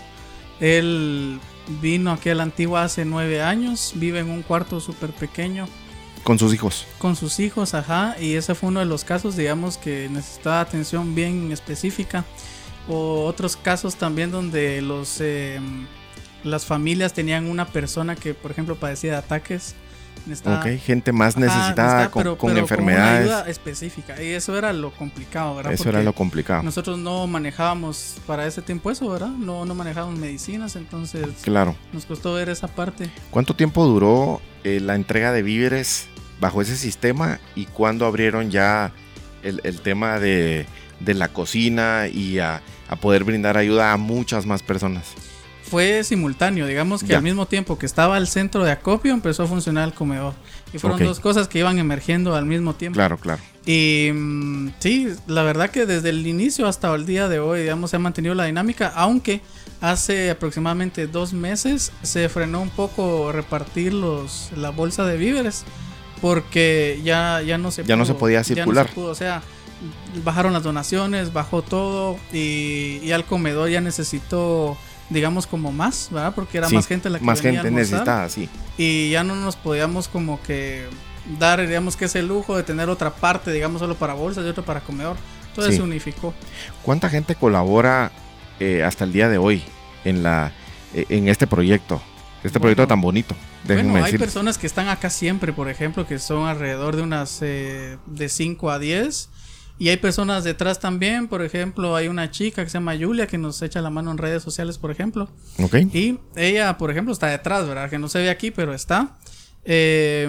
Él 0.60 1.40
vino 1.82 2.12
aquí 2.12 2.30
a 2.30 2.36
la 2.36 2.44
antigua 2.44 2.84
hace 2.84 3.06
nueve 3.06 3.42
años, 3.42 3.94
vive 3.96 4.20
en 4.20 4.30
un 4.30 4.44
cuarto 4.44 4.80
súper 4.80 5.10
pequeño. 5.14 5.66
Con 6.24 6.40
sus 6.40 6.54
hijos. 6.54 6.88
Con 6.98 7.16
sus 7.16 7.40
hijos, 7.40 7.74
ajá. 7.74 8.16
Y 8.20 8.36
ese 8.36 8.56
fue 8.56 8.70
uno 8.70 8.80
de 8.80 8.86
los 8.86 9.04
casos, 9.04 9.36
digamos, 9.36 9.78
que 9.78 10.08
necesitaba 10.10 10.62
atención 10.62 11.16
bien 11.16 11.52
específica 11.52 12.26
o 12.88 13.26
otros 13.26 13.56
casos 13.56 13.96
también 13.96 14.32
donde 14.32 14.82
los 14.82 15.22
em, 15.22 15.86
las 16.44 16.66
familias 16.66 17.14
tenían 17.14 17.48
una 17.48 17.68
persona 17.68 18.16
que 18.16 18.34
por 18.34 18.50
ejemplo 18.50 18.76
padecía 18.76 19.12
de 19.12 19.18
ataques 19.18 19.76
ok, 20.46 20.80
gente 20.80 21.12
más 21.12 21.38
necesitada 21.38 22.10
con, 22.12 22.58
enfermedades. 22.58 22.68
Con 22.68 22.84
una 22.86 23.40
ayuda 23.40 23.50
específica. 23.50 24.22
Y 24.22 24.28
eso 24.28 24.58
era 24.58 24.74
lo 24.74 24.92
complicado, 24.92 25.56
¿verdad? 25.56 25.74
Eso 25.74 25.90
era 25.90 26.04
lo 26.04 26.14
complicado. 26.14 26.64
Nosotros 26.64 26.98
no 26.98 27.28
manejábamos 27.28 28.18
para 28.26 28.46
ese 28.46 28.62
tiempo 28.62 28.92
eso, 28.92 29.10
¿verdad? 29.10 29.30
No, 29.30 29.66
no 29.66 29.76
manejábamos 29.76 30.20
medicinas, 30.20 30.76
entonces. 30.76 31.28
Claro. 31.42 31.76
Nos 31.94 32.06
costó 32.06 32.34
ver 32.34 32.50
esa 32.50 32.68
parte. 32.68 33.10
¿Cuánto 33.30 33.56
tiempo 33.56 33.86
duró 33.86 34.42
eh, 34.64 34.80
la 34.80 34.96
entrega 34.96 35.32
de 35.32 35.44
víveres 35.44 36.08
bajo 36.42 36.62
ese 36.62 36.76
sistema 36.76 37.40
y 37.56 37.68
cuándo 37.68 38.06
abrieron 38.06 38.52
ya 38.52 38.92
el, 39.44 39.62
el 39.64 39.80
tema 39.80 40.20
de, 40.20 40.66
de 41.04 41.14
la 41.14 41.30
cocina 41.30 42.08
y 42.12 42.40
a, 42.40 42.62
poder 43.00 43.24
brindar 43.24 43.56
ayuda 43.56 43.94
a 43.94 43.98
muchas 43.98 44.46
más 44.46 44.62
personas. 44.64 45.06
Fue 45.64 46.04
simultáneo, 46.04 46.68
digamos 46.68 47.02
que 47.06 47.16
al 47.16 47.24
mismo 47.24 47.46
tiempo 47.46 47.80
que 47.80 47.86
estaba 47.86 48.18
el 48.18 48.28
centro 48.28 48.66
de 48.66 48.72
acopio 48.72 49.14
empezó 49.14 49.44
a 49.44 49.48
funcionar 49.48 49.88
el 49.88 49.94
comedor. 49.94 50.34
Y 50.74 50.78
fueron 50.78 51.00
dos 51.02 51.22
cosas 51.22 51.48
que 51.48 51.60
iban 51.60 51.78
emergiendo 51.80 52.36
al 52.36 52.46
mismo 52.46 52.76
tiempo. 52.76 52.96
Claro, 52.98 53.18
claro. 53.18 53.42
Y 53.66 54.10
mm, 54.14 54.72
sí, 54.80 55.08
la 55.28 55.44
verdad 55.44 55.70
que 55.70 55.86
desde 55.86 56.10
el 56.10 56.28
inicio 56.28 56.68
hasta 56.68 56.94
el 56.94 57.06
día 57.06 57.30
de 57.30 57.40
hoy, 57.40 57.62
digamos, 57.62 57.92
se 57.92 57.96
ha 57.96 58.00
mantenido 58.00 58.36
la 58.36 58.46
dinámica, 58.46 58.92
aunque 58.94 59.42
hace 59.80 60.32
aproximadamente 60.32 61.08
dos 61.08 61.32
meses 61.32 61.94
se 62.02 62.28
frenó 62.28 62.62
un 62.62 62.70
poco 62.70 63.32
repartir 63.32 63.94
los, 63.94 64.50
la 64.58 64.72
bolsa 64.72 65.06
de 65.06 65.16
víveres 65.16 65.64
porque 66.22 67.00
ya, 67.04 67.42
ya 67.42 67.58
no 67.58 67.72
se 67.72 67.84
ya 67.84 67.96
no 67.96 68.06
se 68.06 68.14
podía 68.14 68.44
circular. 68.44 68.90
o 68.96 69.16
sea, 69.16 69.42
bajaron 70.24 70.54
las 70.54 70.64
donaciones, 70.64 71.34
bajó 71.34 71.62
todo 71.64 72.18
y, 72.32 73.00
y 73.04 73.12
al 73.12 73.26
comedor 73.26 73.70
ya 73.70 73.82
necesitó 73.82 74.78
digamos, 75.10 75.46
como 75.46 75.74
más, 75.74 76.08
¿verdad? 76.10 76.34
Porque 76.34 76.58
era 76.58 76.70
más 76.70 76.88
gente 76.88 77.10
la 77.10 77.20
que 77.20 77.26
Más 77.26 77.42
venía 77.42 77.62
gente 77.64 77.68
a 77.68 77.70
almorzar. 77.82 78.00
necesitada, 78.00 78.30
sí. 78.30 78.48
Y 78.78 79.10
ya 79.10 79.26
no 79.26 79.36
nos 79.36 79.58
podíamos 79.58 80.08
como 80.08 80.42
que 80.42 80.86
dar, 81.38 81.68
digamos, 81.68 81.98
que 81.98 82.06
ese 82.06 82.24
lujo 82.24 82.56
de 82.56 82.64
tener 82.64 82.88
otra 82.90 83.14
parte, 83.14 83.52
digamos, 83.52 83.82
solo 83.82 83.96
para 83.96 84.14
bolsas 84.14 84.46
y 84.46 84.48
otra 84.48 84.64
para 84.64 84.80
comedor. 84.80 85.18
Entonces 85.50 85.74
Sí. 85.74 85.78
se 85.80 85.84
unificó. 85.84 86.34
¿Cuánta 86.82 87.10
gente 87.10 87.36
colabora 87.36 88.14
eh, 88.62 88.84
hasta 88.84 89.04
el 89.04 89.12
día 89.12 89.28
de 89.28 89.38
hoy 89.38 89.64
en, 90.06 90.24
la, 90.24 90.54
eh, 90.94 91.04
en 91.10 91.28
este 91.28 91.46
proyecto? 91.46 92.02
Este 92.44 92.58
Bueno. 92.58 92.62
proyecto 92.62 92.88
tan 92.88 93.02
bonito. 93.02 93.36
Déjenme 93.66 93.92
Bueno, 93.92 94.06
hay 94.06 94.12
decirles. 94.14 94.28
personas 94.28 94.58
que 94.58 94.68
están 94.68 94.88
acá 94.88 95.10
siempre, 95.10 95.54
por 95.54 95.70
ejemplo, 95.70 96.08
que 96.08 96.18
son 96.20 96.48
alrededor 96.48 96.96
de 96.96 97.02
unas 97.04 97.40
eh, 97.42 97.98
de 98.08 98.30
5 98.30 98.72
a 98.72 98.80
10. 98.80 99.30
Y 99.78 99.90
hay 99.90 99.98
personas 99.98 100.44
detrás 100.44 100.80
también, 100.80 101.28
por 101.28 101.42
ejemplo, 101.44 101.96
hay 101.96 102.08
una 102.08 102.30
chica 102.30 102.64
que 102.64 102.70
se 102.70 102.76
llama 102.76 102.96
Julia 103.00 103.26
que 103.26 103.38
nos 103.40 103.62
echa 103.64 103.82
la 103.82 103.90
mano 103.90 104.12
en 104.12 104.18
redes 104.20 104.44
sociales, 104.44 104.78
por 104.78 104.92
ejemplo. 104.92 105.30
Ok. 105.60 105.76
Y 105.94 106.20
ella, 106.36 106.78
por 106.78 106.92
ejemplo, 106.92 107.12
está 107.14 107.28
detrás, 107.28 107.68
¿verdad? 107.68 107.90
Que 107.90 107.98
no 107.98 108.08
se 108.08 108.20
ve 108.20 108.30
aquí, 108.30 108.52
pero 108.52 108.74
está. 108.74 109.18
eh, 109.64 110.28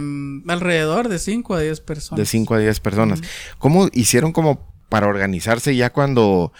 alrededor 0.48 1.08
de 1.08 1.18
5 1.18 1.54
a 1.54 1.60
10 1.60 1.80
personas. 1.80 2.18
De 2.18 2.26
5 2.26 2.54
a 2.54 2.58
10 2.58 2.80
personas. 2.80 3.20
¿Cómo 3.58 3.88
hicieron 3.94 4.32
como 4.32 4.68
para 4.90 5.06
organizarse 5.06 5.74
ya 5.74 5.90
cuando 5.90 6.52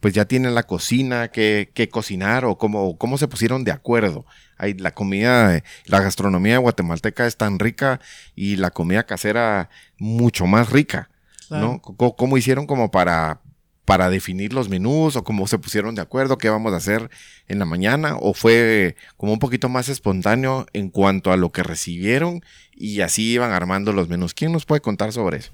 pues 0.00 0.14
ya 0.14 0.24
tienen 0.24 0.54
la 0.54 0.62
cocina 0.62 1.28
que, 1.28 1.70
que 1.74 1.88
cocinar 1.90 2.44
o 2.46 2.56
cómo, 2.56 2.96
cómo 2.96 3.18
se 3.18 3.28
pusieron 3.28 3.64
de 3.64 3.72
acuerdo? 3.72 4.24
Hay 4.58 4.74
la 4.74 4.92
comida, 4.92 5.56
eh, 5.56 5.64
la 5.86 6.00
gastronomía 6.00 6.58
guatemalteca 6.58 7.26
es 7.26 7.36
tan 7.36 7.58
rica 7.58 8.00
y 8.34 8.56
la 8.56 8.70
comida 8.70 9.04
casera 9.04 9.68
mucho 9.98 10.46
más 10.46 10.70
rica, 10.70 11.10
Claro. 11.48 11.80
¿no? 11.84 12.12
¿Cómo 12.16 12.36
hicieron 12.38 12.66
como 12.66 12.90
para, 12.90 13.40
para 13.84 14.10
definir 14.10 14.52
los 14.52 14.68
menús 14.68 15.14
o 15.14 15.22
cómo 15.22 15.46
se 15.46 15.58
pusieron 15.58 15.94
de 15.94 16.02
acuerdo 16.02 16.38
qué 16.38 16.48
vamos 16.50 16.72
a 16.72 16.76
hacer 16.78 17.08
en 17.46 17.60
la 17.60 17.64
mañana 17.64 18.16
o 18.18 18.34
fue 18.34 18.96
como 19.16 19.32
un 19.32 19.38
poquito 19.38 19.68
más 19.68 19.88
espontáneo 19.88 20.66
en 20.72 20.90
cuanto 20.90 21.30
a 21.30 21.36
lo 21.36 21.52
que 21.52 21.62
recibieron 21.62 22.42
y 22.72 23.00
así 23.00 23.32
iban 23.32 23.52
armando 23.52 23.92
los 23.92 24.08
menús? 24.08 24.34
¿Quién 24.34 24.50
nos 24.52 24.66
puede 24.66 24.80
contar 24.80 25.12
sobre 25.12 25.38
eso? 25.38 25.52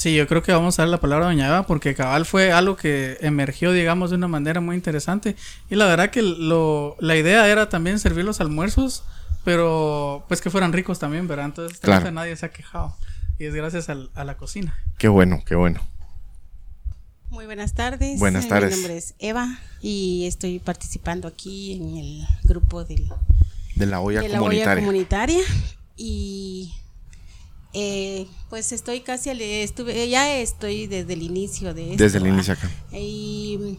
Sí, 0.00 0.14
yo 0.14 0.26
creo 0.26 0.42
que 0.42 0.50
vamos 0.50 0.78
a 0.78 0.82
dar 0.82 0.88
la 0.88 0.98
palabra 0.98 1.26
a 1.26 1.28
Doña 1.28 1.46
Eva 1.48 1.66
porque 1.66 1.94
cabal 1.94 2.24
fue 2.24 2.52
algo 2.52 2.74
que 2.74 3.18
emergió, 3.20 3.70
digamos, 3.70 4.08
de 4.08 4.16
una 4.16 4.28
manera 4.28 4.62
muy 4.62 4.74
interesante. 4.74 5.36
Y 5.68 5.74
la 5.76 5.84
verdad 5.84 6.08
que 6.08 6.22
lo, 6.22 6.96
la 7.00 7.16
idea 7.16 7.46
era 7.46 7.68
también 7.68 7.98
servir 7.98 8.24
los 8.24 8.40
almuerzos, 8.40 9.04
pero 9.44 10.24
pues 10.26 10.40
que 10.40 10.48
fueran 10.48 10.72
ricos 10.72 10.98
también, 10.98 11.28
¿verdad? 11.28 11.44
Entonces 11.44 11.80
Claro. 11.80 12.10
nadie 12.12 12.34
se 12.36 12.46
ha 12.46 12.50
quejado. 12.50 12.96
Y 13.38 13.44
es 13.44 13.54
gracias 13.54 13.90
al- 13.90 14.08
a 14.14 14.24
la 14.24 14.38
cocina. 14.38 14.74
Qué 14.96 15.08
bueno, 15.08 15.42
qué 15.44 15.54
bueno. 15.54 15.80
Muy 17.28 17.44
buenas 17.44 17.74
tardes. 17.74 18.18
Buenas 18.18 18.46
Eh, 18.46 18.48
tardes. 18.48 18.70
Mi 18.70 18.76
nombre 18.76 18.96
es 18.96 19.14
Eva 19.18 19.58
y 19.82 20.24
estoy 20.26 20.60
participando 20.60 21.28
aquí 21.28 21.74
en 21.74 21.96
el 21.98 22.26
grupo 22.44 22.84
del, 22.84 23.06
De 23.76 23.84
la 23.84 24.00
olla 24.00 24.22
de 24.22 24.30
la 24.30 24.40
olla 24.40 24.76
comunitaria 24.76 25.42
y 25.94 26.72
eh, 27.72 28.26
pues 28.48 28.72
estoy 28.72 29.00
casi 29.00 29.30
al- 29.30 29.40
estuve 29.40 30.08
ya 30.08 30.36
estoy 30.38 30.86
desde 30.86 31.12
el 31.12 31.22
inicio 31.22 31.72
de 31.74 31.92
esto, 31.92 32.02
Desde 32.04 32.18
el 32.18 32.26
inicio 32.26 32.54
acá. 32.54 32.68
y 32.92 33.78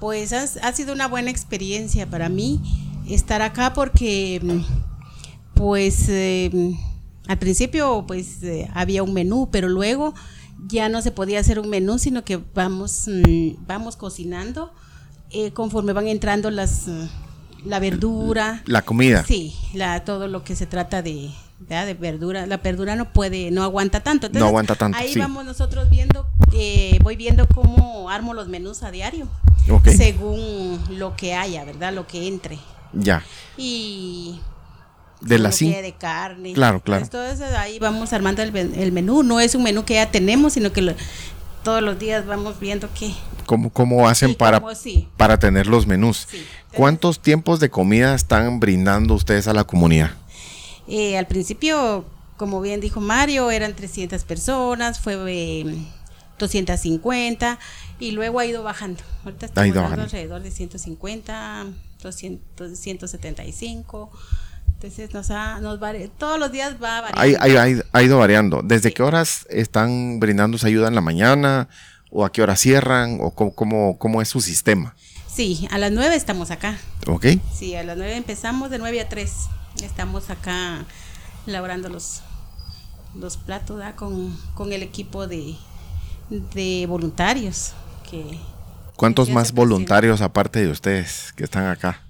pues 0.00 0.32
ha, 0.32 0.42
ha 0.66 0.72
sido 0.72 0.92
una 0.92 1.08
buena 1.08 1.30
experiencia 1.30 2.08
para 2.08 2.28
mí 2.28 2.60
estar 3.08 3.42
acá 3.42 3.72
porque 3.74 4.40
pues 5.54 6.08
eh, 6.08 6.50
al 7.28 7.38
principio 7.38 8.04
pues 8.06 8.42
eh, 8.42 8.68
había 8.74 9.02
un 9.02 9.12
menú 9.12 9.48
pero 9.50 9.68
luego 9.68 10.14
ya 10.68 10.88
no 10.88 11.02
se 11.02 11.10
podía 11.10 11.40
hacer 11.40 11.58
un 11.58 11.68
menú 11.68 11.98
sino 11.98 12.24
que 12.24 12.36
vamos 12.54 13.04
mm, 13.08 13.64
vamos 13.66 13.96
cocinando 13.96 14.72
eh, 15.30 15.50
conforme 15.52 15.92
van 15.92 16.08
entrando 16.08 16.50
las 16.50 16.86
la 17.64 17.78
verdura 17.78 18.62
La 18.66 18.82
comida. 18.82 19.24
Sí, 19.24 19.54
la, 19.72 20.04
todo 20.04 20.26
lo 20.26 20.42
que 20.42 20.56
se 20.56 20.66
trata 20.66 21.00
de, 21.00 21.30
¿verdad? 21.68 21.86
de 21.86 21.94
verdura. 21.94 22.46
La 22.46 22.58
verdura 22.58 22.96
no 22.96 23.12
puede, 23.12 23.50
no 23.50 23.62
aguanta 23.62 24.00
tanto. 24.00 24.28
No 24.30 24.46
aguanta 24.46 24.74
tanto, 24.74 24.98
Ahí 24.98 25.12
sí. 25.12 25.18
vamos 25.18 25.44
nosotros 25.44 25.88
viendo, 25.90 26.26
eh, 26.52 26.98
voy 27.02 27.16
viendo 27.16 27.46
cómo 27.48 28.10
armo 28.10 28.34
los 28.34 28.48
menús 28.48 28.82
a 28.82 28.90
diario. 28.90 29.28
Ok. 29.70 29.88
Según 29.88 30.80
lo 30.90 31.16
que 31.16 31.34
haya, 31.34 31.64
¿verdad? 31.64 31.92
Lo 31.92 32.06
que 32.06 32.26
entre. 32.28 32.58
Ya. 32.92 33.22
Y 33.56 34.40
De 35.20 35.38
cinco. 35.52 35.80
de 35.80 35.92
carne. 35.92 36.52
Claro, 36.52 36.80
claro. 36.80 37.04
Entonces 37.04 37.52
ahí 37.54 37.78
vamos 37.78 38.12
armando 38.12 38.42
el, 38.42 38.52
men- 38.52 38.74
el 38.76 38.92
menú. 38.92 39.22
No 39.22 39.40
es 39.40 39.54
un 39.54 39.62
menú 39.62 39.84
que 39.84 39.94
ya 39.94 40.10
tenemos, 40.10 40.54
sino 40.54 40.72
que 40.72 40.82
lo- 40.82 40.94
todos 41.62 41.80
los 41.82 41.98
días 41.98 42.26
vamos 42.26 42.58
viendo 42.58 42.88
qué. 42.98 43.14
¿Cómo, 43.46 43.70
cómo 43.70 44.08
hacen 44.08 44.34
para, 44.34 44.60
cómo 44.60 44.74
sí. 44.74 45.08
para 45.16 45.38
tener 45.38 45.66
los 45.66 45.86
menús? 45.86 46.26
Sí. 46.30 46.44
¿Cuántos 46.74 47.20
tiempos 47.20 47.60
de 47.60 47.70
comida 47.70 48.14
están 48.14 48.58
brindando 48.60 49.14
ustedes 49.14 49.46
a 49.46 49.52
la 49.52 49.64
comunidad? 49.64 50.10
Eh, 50.88 51.16
al 51.18 51.26
principio, 51.26 52.04
como 52.36 52.60
bien 52.60 52.80
dijo 52.80 53.00
Mario, 53.00 53.50
eran 53.50 53.74
300 53.74 54.24
personas, 54.24 54.98
fue 55.00 55.14
eh, 55.28 55.76
250 56.38 57.58
y 57.98 58.10
luego 58.12 58.40
ha 58.40 58.46
ido 58.46 58.62
bajando. 58.62 59.02
Ahorita 59.24 59.46
Ha 59.46 59.48
estamos 59.48 59.68
ido 59.68 59.82
bajando. 59.82 60.02
alrededor 60.04 60.42
de 60.42 60.50
150, 60.50 61.66
200, 62.02 62.78
175. 62.78 64.10
Entonces 64.74 65.14
nos 65.14 65.30
ha, 65.30 65.60
nos 65.60 65.78
varia- 65.78 66.10
todos 66.18 66.40
los 66.40 66.50
días 66.50 66.74
va 66.82 67.02
variando. 67.02 67.84
Ha 67.92 68.02
ido 68.02 68.18
variando. 68.18 68.62
¿Desde 68.64 68.92
qué 68.92 69.02
horas 69.04 69.46
están 69.48 70.18
brindando 70.18 70.58
su 70.58 70.66
ayuda 70.66 70.88
en 70.88 70.96
la 70.96 71.00
mañana? 71.00 71.68
¿O 72.10 72.24
a 72.24 72.32
qué 72.32 72.42
hora 72.42 72.56
cierran? 72.56 73.18
¿O 73.20 73.30
cómo, 73.30 73.54
cómo, 73.54 73.96
cómo 73.98 74.20
es 74.20 74.28
su 74.28 74.40
sistema? 74.40 74.96
Sí, 75.32 75.66
a 75.70 75.78
las 75.78 75.92
9 75.92 76.14
estamos 76.16 76.50
acá. 76.50 76.76
¿Ok? 77.06 77.26
Sí, 77.56 77.74
a 77.76 77.82
las 77.84 77.96
9 77.96 78.16
empezamos, 78.16 78.68
de 78.70 78.78
9 78.78 79.00
a 79.00 79.08
3. 79.08 79.32
Estamos 79.80 80.30
acá 80.30 80.84
elaborando 81.46 81.88
los, 81.88 82.20
los 83.14 83.36
platos 83.36 83.78
¿verdad? 83.78 83.94
con, 83.94 84.36
con 84.54 84.72
el 84.72 84.82
equipo 84.82 85.26
de, 85.26 85.56
de 86.30 86.86
voluntarios. 86.88 87.72
Que 88.10 88.38
¿Cuántos 88.96 89.28
más 89.30 89.52
voluntarios 89.52 90.20
aparte 90.20 90.62
de 90.64 90.70
ustedes 90.70 91.32
que 91.34 91.44
están 91.44 91.66
acá? 91.66 92.02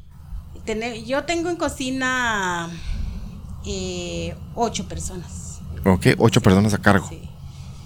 Tene- 0.67 1.05
yo 1.05 1.25
tengo 1.25 1.49
en 1.49 1.57
cocina 1.57 2.69
eh, 3.65 4.35
ocho 4.55 4.87
personas. 4.89 5.61
¿Ok? 5.85 6.09
Ocho 6.19 6.41
personas 6.41 6.75
a 6.75 6.79
cargo. 6.79 7.09
Sí, 7.09 7.21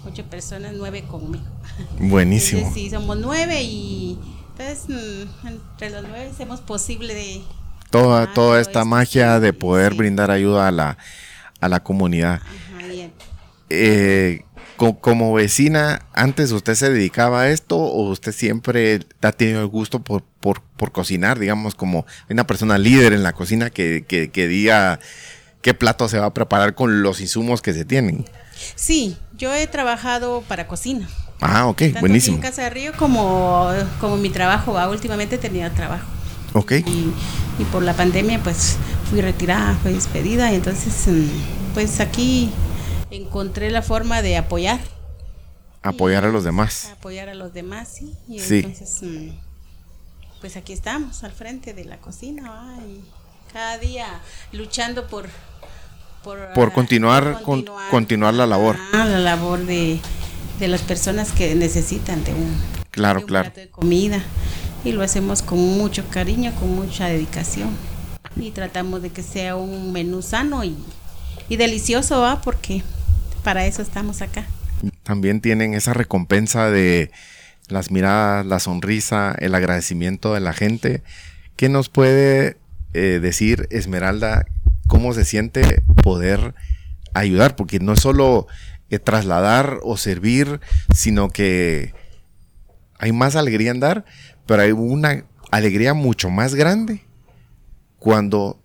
ocho 0.06 0.25
personas, 0.25 0.73
nueve 0.76 1.04
conmigo. 1.04 1.45
Buenísimo. 2.00 2.61
Entonces, 2.62 2.83
sí, 2.83 2.90
somos 2.90 3.16
nueve 3.18 3.62
y 3.62 4.18
entonces 4.50 4.88
mm, 4.88 5.47
entre 5.47 5.90
los 5.90 6.02
nueve 6.02 6.30
hacemos 6.33 6.61
posible 6.61 7.14
de... 7.14 7.42
Toda, 7.90 8.23
Ah, 8.25 8.33
toda 8.35 8.61
esta 8.61 8.85
magia 8.85 9.38
de 9.40 9.52
poder 9.52 9.93
sí. 9.93 9.99
brindar 9.99 10.31
ayuda 10.31 10.69
a 10.69 10.71
la, 10.71 10.99
a 11.61 11.69
la 11.69 11.81
comunidad. 11.83 12.35
Ajá, 12.43 12.52
Eh, 13.69 14.43
co- 14.76 14.99
como 15.00 15.33
vecina, 15.33 16.02
¿antes 16.12 16.52
usted 16.52 16.75
se 16.75 16.90
dedicaba 16.90 17.43
a 17.43 17.49
esto 17.50 17.76
o 17.78 18.09
usted 18.11 18.33
siempre 18.33 19.00
ha 19.23 19.33
tenido 19.33 19.61
el 19.61 19.66
gusto 19.69 20.00
por, 20.00 20.23
por, 20.40 20.62
por 20.76 20.93
cocinar? 20.93 21.38
Digamos, 21.38 21.75
como 21.75 22.07
una 22.31 22.47
persona 22.47 22.78
líder 22.78 23.12
en 23.12 23.23
la 23.23 23.33
cocina 23.33 23.71
que, 23.71 24.05
que, 24.07 24.31
que 24.31 24.47
diga 24.47 25.00
qué 25.62 25.75
plato 25.75 26.09
se 26.09 26.19
va 26.19 26.26
a 26.26 26.35
preparar 26.35 26.75
con 26.75 27.02
los 27.02 27.21
insumos 27.21 27.61
que 27.62 27.73
se 27.73 27.85
tienen. 27.85 28.25
Sí, 28.76 29.16
yo 29.37 29.52
he 29.55 29.66
trabajado 29.66 30.43
para 30.47 30.66
cocina. 30.69 31.09
Ah, 31.40 31.66
ok, 31.66 31.78
Tanto 31.78 32.00
buenísimo. 32.00 32.37
aquí 32.38 32.47
en 32.47 32.50
Casa 32.50 32.62
de 32.62 32.71
Río 32.71 32.93
como, 32.97 33.69
como 34.00 34.16
mi 34.16 34.31
trabajo. 34.31 34.73
¿va? 34.75 34.88
Últimamente 34.88 35.38
tenía 35.38 35.71
trabajo. 35.71 36.07
Ok, 36.56 36.72
Y, 36.72 37.12
y 37.58 37.64
por 37.70 37.82
la 37.82 37.92
pandemia 37.94 38.42
pues 38.42 38.76
fui 39.10 39.20
retirada, 39.20 39.75
fui 39.82 39.92
despedida. 39.92 40.50
Y 40.52 40.56
entonces 40.56 40.92
mm, 41.06 41.75
pues 41.75 42.00
aquí 42.00 42.50
encontré 43.10 43.70
la 43.70 43.82
forma 43.82 44.22
de 44.22 44.36
apoyar. 44.36 44.80
apoyar 45.82 46.25
a 46.25 46.28
los 46.28 46.44
demás. 46.44 46.90
Apoyar 46.92 47.28
a 47.28 47.34
los 47.34 47.52
demás, 47.52 47.88
sí. 47.88 48.14
Y 48.28 48.38
Sí. 48.40 48.56
entonces 48.64 48.98
mm, 49.02 49.28
pues 50.40 50.56
aquí 50.56 50.72
estamos 50.72 51.22
al 51.25 51.32
frente 51.32 51.75
de 51.75 51.84
la 51.84 51.98
cocina. 51.98 52.50
¿va? 52.50 52.76
Y 52.86 53.02
cada 53.52 53.78
día 53.78 54.06
luchando 54.52 55.06
por... 55.06 55.28
Por, 56.25 56.52
Por 56.54 56.68
ah, 56.70 56.72
continuar- 56.75 57.42
con- 57.42 57.64
continuar 57.90 58.34
la 58.34 58.46
labor. 58.46 58.76
Ah, 58.92 59.04
la 59.04 59.20
labor 59.20 59.60
de, 59.64 60.00
de 60.58 60.66
las 60.68 60.80
personas 60.82 61.30
que 61.30 61.54
necesitan 61.54 62.25
de 62.25 62.34
un, 62.34 62.52
Claro, 62.90 63.20
de 63.20 63.25
un 63.25 63.28
claro. 63.28 63.44
plato 63.52 63.60
de 63.60 63.68
comida 63.70 64.20
y 64.87 64.93
lo 64.93 65.02
hacemos 65.02 65.43
con 65.43 65.59
mucho 65.59 66.09
cariño, 66.09 66.52
con 66.61 66.75
mucha 66.76 67.09
dedicación 67.09 67.71
y 68.37 68.52
tratamos 68.52 69.02
de 69.02 69.11
que 69.11 69.23
sea 69.23 69.57
un 69.57 69.93
menú 69.93 70.23
sano 70.23 70.62
y, 70.62 70.76
y 71.49 71.57
delicioso, 71.57 72.21
¿va? 72.21 72.40
Porque 72.40 72.83
para 73.43 73.66
eso 73.66 73.83
estamos 73.83 74.23
acá. 74.23 74.47
También 75.02 75.40
tienen 75.40 75.75
esa 75.75 75.93
recompensa 75.93 76.71
de 76.71 77.11
las 77.69 77.90
miradas, 77.90 78.47
la 78.47 78.61
sonrisa, 78.61 79.35
el 79.40 79.57
agradecimiento 79.57 80.35
de 80.35 80.40
la 80.40 80.52
gente. 80.52 81.02
¿Qué 81.57 81.69
nos 81.69 81.88
puede 81.88 82.57
eh, 82.95 83.19
decir 83.21 83.66
Esmeralda 83.71 84.47
cómo 84.87 85.14
se 85.14 85.25
siente 85.25 85.83
poder 86.02 86.55
ayudar? 87.12 87.57
Porque 87.57 87.81
no 87.81 87.95
es 87.95 88.00
solo 88.00 88.47
eh, 88.90 89.00
trasladar 89.00 89.81
o 89.83 89.97
servir, 89.97 90.61
sino 90.95 91.31
que 91.31 91.93
hay 92.99 93.12
más 93.12 93.35
alegría 93.37 93.71
en 93.71 93.81
dar, 93.81 94.05
pero 94.47 94.62
hay 94.62 94.73
una 94.73 95.25
alegría 95.50 95.95
mucho 95.95 96.31
más 96.31 96.55
grande 96.55 97.03
cuando 97.99 98.61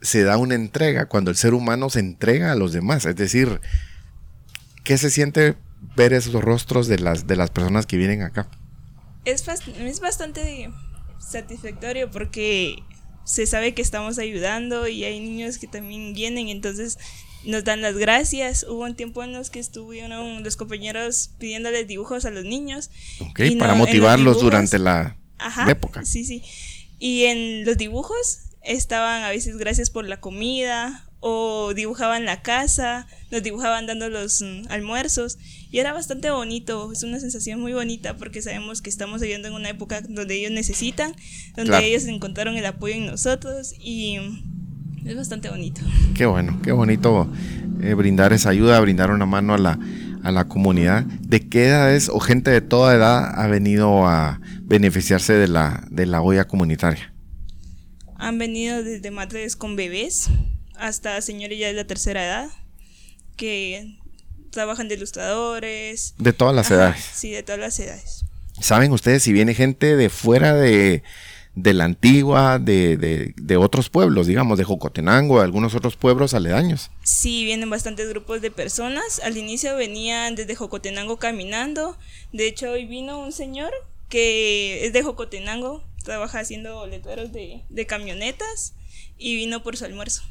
se 0.00 0.24
da 0.24 0.36
una 0.36 0.54
entrega, 0.54 1.06
cuando 1.06 1.30
el 1.30 1.36
ser 1.36 1.54
humano 1.54 1.88
se 1.88 2.00
entrega 2.00 2.52
a 2.52 2.56
los 2.56 2.72
demás. 2.72 3.06
Es 3.06 3.16
decir, 3.16 3.60
¿qué 4.84 4.98
se 4.98 5.10
siente 5.10 5.54
ver 5.96 6.12
esos 6.12 6.42
rostros 6.42 6.88
de 6.88 6.98
las, 6.98 7.26
de 7.26 7.36
las 7.36 7.50
personas 7.50 7.86
que 7.86 7.96
vienen 7.96 8.22
acá? 8.22 8.48
Es, 9.24 9.46
es 9.48 10.00
bastante 10.00 10.70
satisfactorio 11.20 12.10
porque 12.10 12.82
se 13.24 13.46
sabe 13.46 13.74
que 13.74 13.82
estamos 13.82 14.18
ayudando 14.18 14.88
y 14.88 15.04
hay 15.04 15.20
niños 15.20 15.58
que 15.58 15.68
también 15.68 16.12
vienen, 16.12 16.48
entonces 16.48 16.98
nos 17.44 17.62
dan 17.62 17.80
las 17.80 17.96
gracias. 17.96 18.66
Hubo 18.68 18.82
un 18.82 18.96
tiempo 18.96 19.22
en 19.22 19.32
los 19.32 19.50
que 19.50 19.60
estuvieron 19.60 20.42
los 20.42 20.56
compañeros 20.56 21.30
pidiéndoles 21.38 21.86
dibujos 21.86 22.24
a 22.24 22.30
los 22.30 22.44
niños. 22.44 22.90
para 23.58 23.74
motivarlos 23.74 24.40
durante 24.40 24.78
la 24.78 25.16
época. 25.68 26.04
Sí, 26.04 26.24
sí. 26.24 26.42
Y 26.98 27.24
en 27.24 27.64
los 27.64 27.76
dibujos 27.76 28.40
estaban 28.62 29.24
a 29.24 29.30
veces 29.30 29.56
gracias 29.56 29.90
por 29.90 30.06
la 30.06 30.20
comida 30.20 31.04
o 31.24 31.72
dibujaban 31.72 32.24
la 32.24 32.42
casa, 32.42 33.06
nos 33.30 33.42
dibujaban 33.42 33.86
dando 33.86 34.08
los 34.08 34.42
mm, 34.42 34.70
almuerzos 34.70 35.38
y 35.70 35.78
era 35.78 35.92
bastante 35.92 36.30
bonito, 36.30 36.90
es 36.92 37.04
una 37.04 37.20
sensación 37.20 37.60
muy 37.60 37.72
bonita 37.72 38.16
porque 38.16 38.42
sabemos 38.42 38.82
que 38.82 38.90
estamos 38.90 39.20
viviendo 39.20 39.46
en 39.46 39.54
una 39.54 39.70
época 39.70 40.00
donde 40.00 40.34
ellos 40.34 40.50
necesitan, 40.50 41.14
donde 41.56 41.78
ellos 41.86 42.04
encontraron 42.06 42.56
el 42.56 42.66
apoyo 42.66 42.94
en 42.94 43.06
nosotros 43.06 43.72
y 43.78 44.18
mm, 44.18 45.08
es 45.08 45.16
bastante 45.16 45.48
bonito. 45.48 45.80
Qué 46.14 46.26
bueno, 46.26 46.60
qué 46.62 46.72
bonito 46.72 47.30
eh, 47.80 47.94
brindar 47.94 48.32
esa 48.32 48.50
ayuda, 48.50 48.80
brindar 48.80 49.12
una 49.12 49.26
mano 49.26 49.54
a 49.54 49.58
la, 49.58 49.78
a 50.24 50.32
la 50.32 50.48
comunidad. 50.48 51.04
¿De 51.04 51.48
qué 51.48 51.66
edades 51.66 52.08
o 52.08 52.18
gente 52.18 52.50
de 52.50 52.60
toda 52.60 52.94
edad 52.94 53.32
ha 53.40 53.46
venido 53.46 54.06
a 54.06 54.40
beneficiarse 54.72 55.34
de 55.34 55.48
la, 55.48 55.84
de 55.90 56.06
la 56.06 56.22
olla 56.22 56.46
comunitaria? 56.46 57.12
Han 58.16 58.38
venido 58.38 58.82
desde 58.82 59.10
madres 59.10 59.54
con 59.54 59.76
bebés, 59.76 60.30
hasta 60.76 61.20
señores 61.20 61.58
ya 61.58 61.66
de 61.66 61.74
la 61.74 61.86
tercera 61.86 62.24
edad 62.24 62.48
que 63.36 63.98
trabajan 64.50 64.88
de 64.88 64.94
ilustradores. 64.94 66.14
De 66.16 66.32
todas 66.32 66.54
las 66.54 66.70
edades. 66.70 67.04
Sí, 67.12 67.32
de 67.32 67.42
todas 67.42 67.60
las 67.60 67.78
edades. 67.78 68.24
¿Saben 68.60 68.92
ustedes 68.92 69.22
si 69.22 69.34
viene 69.34 69.54
gente 69.54 69.94
de 69.94 70.08
fuera 70.08 70.54
de, 70.54 71.02
la 71.54 71.84
antigua, 71.84 72.58
de, 72.58 72.96
de, 73.36 73.56
otros 73.58 73.90
pueblos, 73.90 74.26
digamos, 74.26 74.56
de 74.56 74.64
Jocotenango, 74.64 75.38
de 75.38 75.44
algunos 75.44 75.74
otros 75.74 75.96
pueblos 75.96 76.32
aledaños? 76.32 76.90
Sí, 77.02 77.44
vienen 77.44 77.68
bastantes 77.68 78.08
grupos 78.08 78.40
de 78.40 78.50
personas. 78.50 79.20
Al 79.22 79.36
inicio 79.36 79.76
venían 79.76 80.34
desde 80.34 80.54
Jocotenango 80.54 81.18
caminando. 81.18 81.98
De 82.32 82.46
hecho, 82.46 82.70
hoy 82.70 82.86
vino 82.86 83.18
un 83.20 83.32
señor 83.32 83.72
que 84.12 84.84
es 84.84 84.92
de 84.92 85.02
Jocotenango, 85.02 85.82
trabaja 86.04 86.40
haciendo 86.40 86.86
letreros 86.86 87.32
de, 87.32 87.64
de 87.70 87.86
camionetas 87.86 88.74
y 89.16 89.36
vino 89.36 89.62
por 89.62 89.78
su 89.78 89.86
almuerzo. 89.86 90.22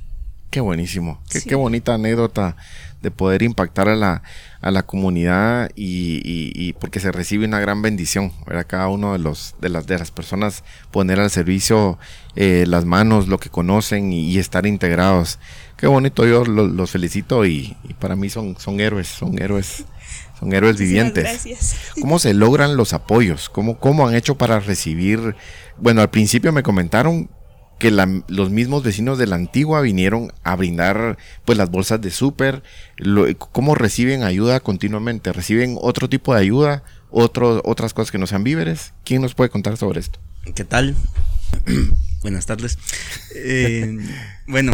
Qué 0.52 0.60
buenísimo, 0.60 1.20
qué, 1.32 1.56
bonita 1.56 1.96
anécdota 1.96 2.58
de 3.02 3.10
poder 3.10 3.42
impactar 3.42 3.90
a 3.90 3.96
la, 3.96 4.22
a 4.62 4.70
la 4.70 4.84
comunidad 4.84 5.72
y, 5.76 6.74
porque 6.74 7.00
se 7.00 7.12
recibe 7.12 7.46
una 7.46 7.60
gran 7.60 7.82
bendición, 7.82 8.32
a 8.46 8.64
Cada 8.66 8.88
uno 8.88 9.14
de, 9.14 9.20
los, 9.20 9.56
de, 9.60 9.70
las, 9.70 9.88
de 9.88 9.98
las 9.98 10.12
personas 10.12 10.64
poner 10.92 11.20
al 11.20 11.32
servicio 11.32 11.98
eh, 12.36 12.66
las 12.68 12.86
manos, 12.86 13.28
lo 13.28 13.40
que 13.40 13.50
conocen 13.50 14.14
y, 14.14 14.38
estar 14.38 14.68
integrados. 14.68 15.40
Qué 15.76 15.88
bonito, 15.88 16.28
yo 16.28 16.46
los, 16.46 16.92
felicito 16.92 17.48
y, 17.48 17.76
para 18.00 18.16
mí 18.16 18.30
son, 18.30 18.60
son 18.60 18.80
héroes, 18.80 19.08
son 19.08 19.42
héroes. 19.42 19.86
Son 20.42 20.52
héroes 20.54 20.78
vivientes. 20.78 21.24
Gracias. 21.24 21.76
¿Cómo 22.02 22.18
se 22.18 22.34
logran 22.34 22.76
los 22.76 22.94
apoyos? 22.94 23.48
¿Cómo, 23.50 23.78
¿Cómo 23.78 24.08
han 24.08 24.16
hecho 24.16 24.40
para 24.40 24.60
recibir? 24.60 25.36
Bueno, 25.78 26.02
al 26.02 26.10
principio 26.10 26.52
me 26.52 26.64
comentaron 26.64 27.30
que 27.78 27.92
los 27.92 28.50
mismos 28.50 28.84
vecinos 28.84 29.18
de 29.18 29.28
la 29.28 29.36
antigua 29.36 29.82
vinieron 29.82 30.32
a 30.44 30.56
brindar 30.56 31.18
pues 31.46 31.58
las 31.58 31.72
bolsas 31.72 32.00
de 32.00 32.12
súper, 32.12 32.62
cómo 33.52 33.74
reciben 33.74 34.22
ayuda 34.22 34.60
continuamente, 34.60 35.34
reciben 35.34 35.78
otro 35.82 36.08
tipo 36.08 36.36
de 36.36 36.42
ayuda, 36.42 36.84
otras 37.10 37.94
cosas 37.94 38.12
que 38.12 38.20
no 38.20 38.28
sean 38.28 38.44
víveres. 38.44 38.94
¿Quién 39.04 39.24
nos 39.24 39.34
puede 39.34 39.50
contar 39.50 39.78
sobre 39.78 40.00
esto? 40.00 40.20
¿Qué 40.54 40.64
tal? 40.64 40.96
Buenas 42.22 42.46
tardes. 42.46 42.78
Eh, 43.36 43.98
bueno, 44.46 44.74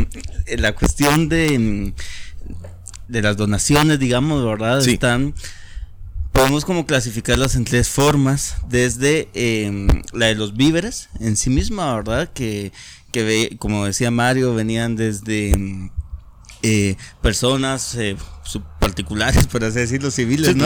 la 0.58 0.76
cuestión 0.76 1.30
de, 1.30 1.94
de 3.08 3.22
las 3.22 3.38
donaciones, 3.38 4.00
digamos, 4.00 4.46
¿verdad? 4.46 4.86
Están 4.86 5.34
podemos 6.38 6.66
como 6.66 6.86
clasificarlas 6.86 7.56
en 7.56 7.66
tres 7.66 7.90
formas, 7.90 8.58
desde 8.70 9.28
em, 9.34 9.88
la 10.14 10.28
de 10.28 10.36
los 10.36 10.56
víveres 10.56 11.10
en 11.20 11.36
sí 11.36 11.50
misma, 11.50 11.96
¿verdad? 11.96 12.32
Que 12.32 12.72
que 13.12 13.24
ve, 13.24 13.56
como 13.58 13.86
decía 13.86 14.12
Mario, 14.12 14.54
venían 14.54 14.96
desde 14.96 15.90
eh, 16.62 16.96
personas 17.24 17.96
eh, 17.96 18.16
particulares, 18.80 19.48
por 19.48 19.64
así 19.64 19.80
decirlo, 19.80 20.12
civiles, 20.12 20.56
¿no? 20.56 20.66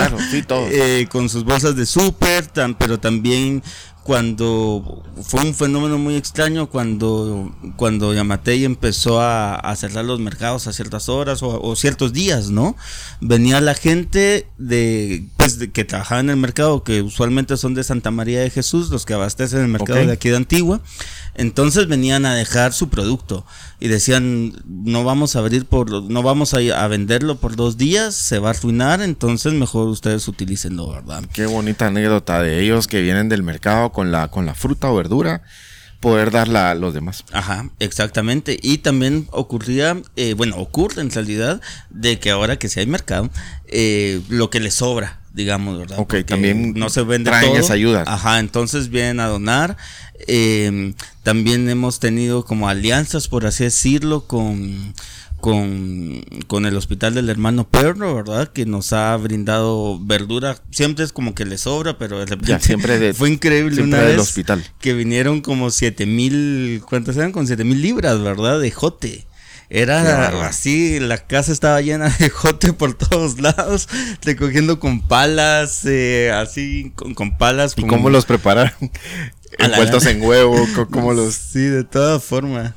Eh, 0.70 1.08
con 1.10 1.30
sus 1.30 1.46
bolsas 1.46 1.78
de 1.78 1.86
súper, 1.86 2.50
pero 2.78 3.00
también 3.00 3.64
cuando 4.04 5.04
fue 5.22 5.42
un 5.42 5.54
fenómeno 5.54 6.00
muy 6.00 6.16
extraño 6.16 6.68
cuando 6.68 7.54
cuando 7.76 8.14
Yamatei 8.14 8.66
empezó 8.66 9.22
a, 9.22 9.74
cerrar 9.76 10.06
los 10.06 10.20
mercados 10.20 10.68
a 10.68 10.74
ciertas 10.74 11.08
horas 11.08 11.40
o, 11.44 11.76
ciertos 11.76 12.12
días, 12.14 12.50
¿no? 12.50 12.76
Venía 13.20 13.62
la 13.62 13.74
gente 13.74 14.48
de, 14.58 15.26
pues, 15.38 15.58
que 15.72 15.86
trabajaba 15.86 16.22
en 16.22 16.30
el 16.30 16.38
mercado, 16.38 16.84
que 16.84 17.02
usualmente 17.02 17.58
son 17.58 17.74
de 17.74 17.84
Santa 17.84 18.12
María 18.12 18.42
de 18.42 18.50
Jesús, 18.50 18.90
los 18.90 19.06
que 19.06 19.14
abastecen 19.14 19.62
el 19.62 19.68
mercado 19.68 20.06
de 20.06 20.12
aquí 20.12 20.30
de 20.30 20.36
Antigua. 20.36 20.82
Entonces 21.34 21.88
venían 21.88 22.26
a 22.26 22.36
dejar 22.36 22.74
su 22.74 22.90
producto 22.90 23.46
y 23.80 23.88
decían, 23.88 24.54
no 24.66 25.04
vamos 25.04 25.36
a 25.36 25.40
abrir 25.40 25.66
por, 25.66 25.90
no 25.90 26.24
vamos 26.24 26.54
a, 26.54 26.58
a 26.58 26.88
venderlo 26.88 27.38
por 27.38 27.56
dos 27.56 27.78
días, 27.78 28.16
se 28.16 28.38
va 28.38 28.50
a 28.50 28.52
arruinar, 28.52 29.02
entonces 29.02 29.54
mejor 29.54 29.88
ustedes 29.88 30.28
utilicenlo, 30.28 30.92
¿verdad? 30.92 31.24
Qué 31.34 31.46
bonita 31.46 31.88
anécdota 31.88 32.42
de 32.42 32.62
ellos 32.62 32.88
que 32.88 33.02
vienen 33.02 33.30
del 33.30 33.44
mercado 33.44 33.91
con 33.92 34.12
la, 34.12 34.30
con 34.30 34.46
la 34.46 34.56
fruta 34.56 34.90
o 34.90 34.96
verdura 34.96 35.44
poder 36.02 36.32
darla 36.32 36.72
a 36.72 36.76
los 36.76 36.94
demás. 36.94 37.24
Ajá, 37.32 37.70
exactamente. 37.80 38.60
Y 38.62 38.80
también 38.80 39.28
ocurría, 39.32 40.02
eh, 40.16 40.34
bueno, 40.34 40.58
ocurre 40.58 41.02
en 41.02 41.12
realidad, 41.12 41.62
de 41.90 42.20
que 42.20 42.32
ahora 42.32 42.58
que 42.58 42.68
si 42.68 42.80
hay 42.80 42.88
mercado, 42.88 43.30
eh, 43.68 44.20
lo 44.28 44.50
que 44.50 44.60
les 44.60 44.74
sobra, 44.74 45.22
digamos, 45.32 45.78
¿verdad? 45.78 46.00
Ok, 46.00 46.16
también 46.26 46.74
no 46.74 46.90
se 46.90 47.04
vende 47.04 47.30
traen 47.30 47.56
esa 47.56 47.74
ayuda. 47.74 48.04
Ajá, 48.08 48.40
entonces 48.40 48.90
vienen 48.90 49.20
a 49.20 49.28
donar. 49.28 49.78
Eh, 50.28 50.94
también 51.24 51.70
hemos 51.70 52.00
tenido 52.00 52.46
como 52.46 52.68
alianzas, 52.68 53.28
por 53.28 53.46
así 53.46 53.64
decirlo, 53.64 54.26
con 54.26 54.96
con, 55.42 56.24
con, 56.48 56.66
el 56.66 56.78
hospital 56.78 57.16
del 57.16 57.30
hermano 57.30 57.68
Perro, 57.68 58.16
¿verdad? 58.16 58.48
Que 58.48 58.66
nos 58.66 58.94
ha 58.94 59.16
brindado 59.18 60.00
verdura. 60.00 60.58
Siempre 60.72 61.04
es 61.04 61.12
como 61.12 61.36
que 61.36 61.46
le 61.46 61.58
sobra, 61.58 61.98
pero 61.98 62.20
de 62.20 62.28
repente 62.28 62.60
siempre 62.60 63.14
fue 63.14 63.30
increíble 63.30 63.82
una 63.82 64.00
vez 64.00 64.20
hospital. 64.20 64.64
que 64.80 64.94
vinieron 64.94 65.42
como 65.42 65.72
siete 65.72 66.06
mil, 66.06 66.82
¿cuántas 66.88 67.18
eran? 67.18 67.32
Con 67.32 67.48
siete 67.48 67.64
mil 67.64 67.82
libras, 67.82 68.22
¿verdad? 68.22 68.60
De 68.60 68.72
jote. 68.72 69.26
Era 69.74 70.46
así, 70.46 71.00
la 71.00 71.18
casa 71.18 71.54
estaba 71.54 71.80
llena 71.80 72.10
de 72.20 72.30
jote 72.30 72.74
por 72.74 72.94
todos 72.94 73.40
lados, 73.40 73.88
recogiendo 74.22 74.80
con 74.82 75.00
palas, 75.00 75.86
eh, 75.86 76.30
así, 76.30 76.92
con, 76.96 77.14
con 77.14 77.38
palas. 77.38 77.74
¿Y 77.78 77.84
cómo 77.84 78.10
los 78.10 78.26
prepararon? 78.26 78.92
Envueltos 79.58 80.06
en 80.06 80.22
huevo, 80.22 80.68
como 80.90 81.14
los... 81.14 81.36
Sí, 81.36 81.60
de 81.60 81.84
toda 81.84 82.20
forma. 82.20 82.76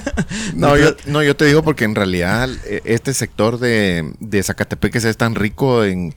no, 0.54 0.76
yo, 0.76 0.94
no, 1.06 1.22
yo 1.22 1.36
te 1.36 1.46
digo 1.46 1.62
porque 1.62 1.84
en 1.84 1.94
realidad 1.94 2.48
e, 2.66 2.82
este 2.84 3.14
sector 3.14 3.58
de, 3.58 4.12
de 4.20 4.42
Zacatepec 4.42 4.96
es 4.96 5.16
tan 5.16 5.34
rico 5.34 5.84
en, 5.84 6.14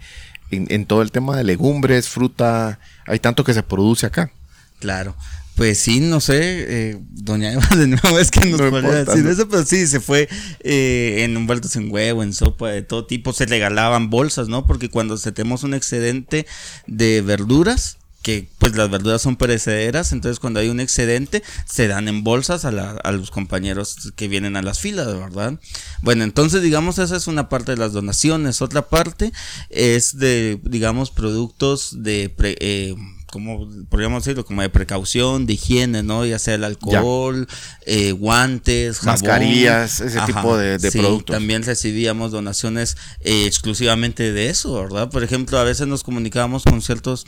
en, 0.51 0.85
todo 0.85 1.01
el 1.01 1.11
tema 1.11 1.35
de 1.35 1.43
legumbres, 1.43 2.09
fruta, 2.09 2.79
hay 3.05 3.19
tanto 3.19 3.43
que 3.43 3.53
se 3.53 3.63
produce 3.63 4.05
acá. 4.05 4.31
Claro. 4.79 5.15
Pues 5.55 5.77
sí, 5.77 5.99
no 5.99 6.19
sé, 6.19 6.39
eh, 6.41 6.97
doña 7.11 7.53
Eva 7.53 7.67
de 7.77 7.87
nuevo 7.87 8.17
es 8.17 8.31
que 8.31 8.49
nos 8.49 8.59
no 8.59 8.71
podría 8.71 9.05
decir 9.05 9.25
eso, 9.27 9.47
pero 9.47 9.63
sí, 9.63 9.85
se 9.85 9.99
fue 9.99 10.27
eh, 10.61 11.17
en 11.19 11.37
envueltos 11.37 11.75
en 11.75 11.91
huevo, 11.91 12.23
en 12.23 12.33
sopa 12.33 12.69
de 12.69 12.81
todo 12.81 13.05
tipo, 13.05 13.33
se 13.33 13.45
regalaban 13.45 14.09
bolsas, 14.09 14.47
¿no? 14.47 14.65
Porque 14.65 14.89
cuando 14.89 15.15
tenemos 15.17 15.63
un 15.63 15.75
excedente 15.75 16.47
de 16.87 17.21
verduras, 17.21 17.97
que 18.23 18.49
pues 18.57 18.75
las 18.75 18.89
verduras 18.89 19.21
son 19.21 19.35
perecederas, 19.35 20.13
entonces 20.13 20.39
cuando 20.39 20.61
hay 20.61 20.69
un 20.69 20.79
excedente 20.79 21.43
se 21.65 21.87
dan 21.87 22.07
en 22.07 22.23
bolsas 22.23 22.63
a, 22.65 22.69
a, 22.69 23.11
los 23.11 23.29
compañeros 23.29 24.13
que 24.15 24.29
vienen 24.29 24.55
a 24.55 24.61
las 24.61 24.79
filas, 24.79 25.07
¿verdad? 25.07 25.59
Bueno, 26.01 26.23
entonces 26.23 26.63
digamos 26.63 26.97
esa 26.97 27.17
es 27.17 27.27
una 27.27 27.49
parte 27.49 27.73
de 27.73 27.77
las 27.77 27.91
donaciones, 27.91 28.61
otra 28.61 28.83
parte 28.87 29.33
es 29.69 30.17
de, 30.17 30.59
digamos, 30.63 31.11
productos 31.11 32.01
de... 32.01 32.33
Eh, 32.39 32.95
como 33.33 33.67
podríamos 33.89 34.23
decirlo, 34.23 34.45
como 34.45 34.61
de 34.61 34.69
precaución, 34.69 35.47
de 35.47 35.53
higiene, 35.53 36.03
¿no? 36.03 36.23
Ya 36.23 36.37
sea 36.37 36.53
el 36.53 36.63
alcohol, 36.63 37.47
eh, 37.83 38.11
guantes, 38.11 38.99
jabón. 38.99 39.13
mascarillas, 39.13 40.01
ese 40.01 40.19
tipo 40.21 40.55
de, 40.55 40.77
de 40.77 40.91
productos. 40.91 41.33
También 41.33 41.63
recibíamos 41.63 42.31
donaciones 42.31 42.95
eh, 43.21 43.47
exclusivamente 43.47 44.31
de 44.31 44.49
eso, 44.49 44.75
¿verdad? 44.75 45.09
Por 45.09 45.23
ejemplo, 45.23 45.57
a 45.57 45.63
veces 45.63 45.87
nos 45.87 46.03
comunicábamos 46.03 46.63
con 46.63 46.79
ciertos 46.83 47.25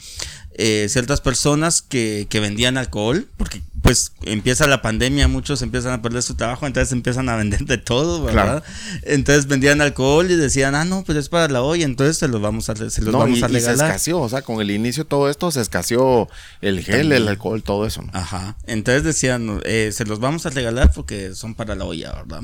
eh, 0.57 0.87
ciertas 0.89 1.21
personas 1.21 1.81
que, 1.81 2.27
que 2.29 2.39
vendían 2.39 2.77
alcohol, 2.77 3.27
porque 3.37 3.61
pues 3.85 4.13
empieza 4.23 4.65
la 4.65 4.81
pandemia, 4.81 5.27
muchos 5.27 5.61
empiezan 5.61 5.91
a 5.93 6.01
perder 6.01 6.23
su 6.23 6.33
trabajo, 6.33 6.65
entonces 6.65 6.91
empiezan 6.91 7.29
a 7.29 7.35
vender 7.35 7.65
de 7.65 7.77
todo, 7.77 8.23
¿verdad? 8.23 8.63
Entonces 9.03 9.45
vendían 9.45 9.79
alcohol 9.79 10.31
y 10.31 10.35
decían, 10.35 10.73
ah, 10.73 10.85
no, 10.85 11.03
pues 11.03 11.19
es 11.19 11.29
para 11.29 11.47
la 11.49 11.61
olla, 11.61 11.85
entonces 11.85 12.17
se 12.17 12.27
los 12.27 12.41
vamos 12.41 12.67
a, 12.69 12.75
se 12.75 13.01
los 13.01 13.13
vamos 13.13 13.43
a 13.43 13.47
regalar. 13.47 13.77
se 13.77 13.85
escaseó, 13.85 14.21
o 14.21 14.29
sea, 14.29 14.41
con 14.41 14.59
el 14.59 14.71
inicio 14.71 15.03
de 15.03 15.09
todo 15.09 15.29
esto 15.29 15.51
se 15.51 15.61
escaseó 15.61 16.27
el 16.61 16.83
gel, 16.83 17.11
el 17.11 17.27
alcohol, 17.27 17.61
todo 17.61 17.85
eso. 17.85 18.03
Ajá, 18.11 18.57
entonces 18.65 19.03
decían, 19.03 19.61
eh, 19.65 19.91
se 19.93 20.05
los 20.05 20.19
vamos 20.19 20.47
a 20.47 20.49
regalar 20.49 20.91
porque 20.91 21.35
son 21.35 21.53
para 21.53 21.75
la 21.75 21.85
olla, 21.85 22.11
¿verdad? 22.13 22.41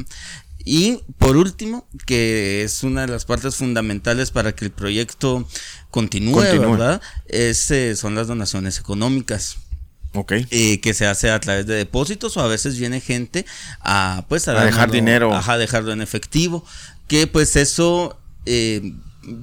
Y 0.64 1.00
por 1.18 1.38
último, 1.38 1.88
que 2.06 2.64
es 2.64 2.84
una 2.84 3.02
de 3.02 3.08
las 3.08 3.26
partes 3.26 3.56
fundamentales 3.56 4.32
para 4.32 4.54
que 4.54 4.66
el 4.66 4.72
proyecto 4.72 5.48
continúe, 5.92 6.42
¿verdad? 6.42 7.02
Es, 7.28 7.72
son 8.00 8.16
las 8.16 8.28
donaciones 8.28 8.80
económicas. 8.80 9.58
Ok. 10.14 10.34
Eh, 10.50 10.82
que 10.82 10.94
se 10.94 11.08
hace 11.08 11.30
a 11.30 11.40
través 11.40 11.66
de 11.68 11.76
depósitos 11.76 12.36
o 12.36 12.42
a 12.42 12.48
veces 12.48 12.78
viene 12.78 13.00
gente 13.00 13.46
a 13.80 14.26
pues 14.28 14.48
a, 14.48 14.66
dejar 14.66 14.92
dinero. 14.92 15.34
a 15.34 15.58
dejarlo 15.58 15.94
en 15.94 16.02
efectivo. 16.02 16.66
Que 17.08 17.28
pues 17.28 17.56
eso 17.56 18.18
eh, 18.46 18.94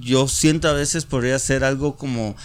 yo 0.01 0.29
siento 0.29 0.69
a 0.69 0.73
veces 0.73 1.05
podría 1.05 1.39
ser 1.39 1.65
algo 1.65 1.97
como 1.97 2.37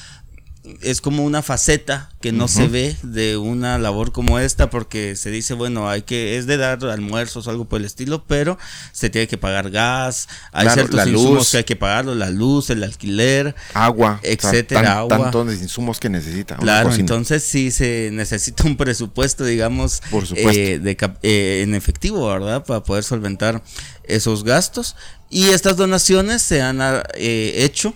es 0.82 1.02
como 1.02 1.26
una 1.26 1.41
faceta 1.41 2.10
que 2.21 2.32
no 2.32 2.47
se 2.47 2.67
ve 2.67 2.95
de 3.04 3.36
una 3.36 3.78
labor 3.78 4.12
como 4.13 4.39
esta 4.39 4.69
porque 4.69 5.15
se 5.15 5.30
dice 5.30 5.54
bueno 5.54 5.89
hay 5.89 6.04
que 6.04 6.38
es 6.38 6.45
de 6.47 6.56
dar 6.56 6.84
almuerzos 6.86 7.47
o 7.47 7.49
algo 7.49 7.65
por 7.65 7.82
el 7.82 7.86
estilo 7.86 8.23
pero 8.26 8.58
se 8.93 9.10
tiene 9.10 9.28
que 9.28 9.38
pagar 9.38 9.71
gas 9.71 10.30
hay 10.54 10.69
ciertos 10.69 11.06
insumos 11.06 11.52
que 11.52 11.58
hay 11.58 11.63
que 11.65 11.76
pagarlo 11.76 12.15
la 12.15 12.30
luz 12.30 12.69
el 12.69 12.82
alquiler 12.84 13.56
agua 13.73 14.21
etcétera 14.23 14.99
agua. 14.99 15.32
tantos 15.32 15.62
insumos 15.62 15.99
que 15.99 16.10
necesita 16.10 16.56
claro 16.56 16.93
entonces 16.93 17.43
sí 17.43 17.69
se 17.69 18.10
necesita 18.13 18.63
un 18.63 18.78
presupuesto 18.78 19.43
digamos 19.43 20.02
eh, 20.36 20.80
de, 20.80 20.97
eh, 21.23 21.62
en 21.63 21.76
efectivo 21.76 22.28
verdad 22.28 22.63
para 22.65 22.84
poder 22.84 23.04
solventar 23.04 23.62
esos 24.04 24.43
gastos. 24.43 24.95
Y 25.30 25.49
estas 25.49 25.78
donaciones 25.78 26.41
se 26.41 26.62
han 26.62 26.80
eh, 27.15 27.54
hecho 27.58 27.93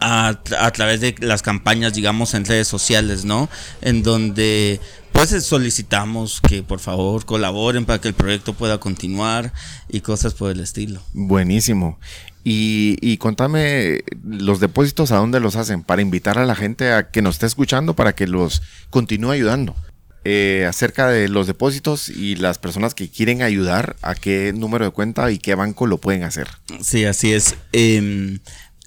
a, 0.00 0.40
a, 0.58 0.70
través 0.72 1.00
de 1.00 1.14
las 1.20 1.42
campañas, 1.42 1.94
digamos, 1.94 2.34
en 2.34 2.44
redes 2.44 2.68
sociales, 2.68 3.24
¿no? 3.24 3.48
En 3.80 4.02
donde 4.02 4.80
pues 5.12 5.44
solicitamos 5.44 6.40
que 6.40 6.62
por 6.62 6.80
favor 6.80 7.24
colaboren 7.24 7.84
para 7.84 8.00
que 8.00 8.08
el 8.08 8.14
proyecto 8.14 8.54
pueda 8.54 8.78
continuar 8.78 9.52
y 9.88 10.00
cosas 10.00 10.34
por 10.34 10.50
el 10.50 10.60
estilo. 10.60 11.02
Buenísimo. 11.12 11.98
Y, 12.42 12.96
y 13.02 13.18
contame 13.18 14.02
los 14.24 14.60
depósitos 14.60 15.12
a 15.12 15.16
dónde 15.16 15.40
los 15.40 15.56
hacen 15.56 15.82
para 15.82 16.00
invitar 16.00 16.38
a 16.38 16.46
la 16.46 16.54
gente 16.54 16.92
a 16.92 17.10
que 17.10 17.20
nos 17.20 17.34
esté 17.34 17.46
escuchando 17.46 17.94
para 17.94 18.14
que 18.14 18.26
los 18.26 18.62
continúe 18.88 19.32
ayudando. 19.32 19.76
Eh, 20.24 20.66
acerca 20.68 21.08
de 21.08 21.28
los 21.28 21.46
depósitos 21.46 22.10
y 22.10 22.36
las 22.36 22.58
personas 22.58 22.94
que 22.94 23.08
quieren 23.08 23.40
ayudar, 23.40 23.96
a 24.02 24.14
qué 24.14 24.52
número 24.54 24.84
de 24.84 24.90
cuenta 24.90 25.30
y 25.30 25.38
qué 25.38 25.54
banco 25.54 25.86
lo 25.86 25.98
pueden 25.98 26.24
hacer. 26.24 26.46
Sí, 26.82 27.06
así 27.06 27.32
es. 27.32 27.56
Eh, 27.72 28.38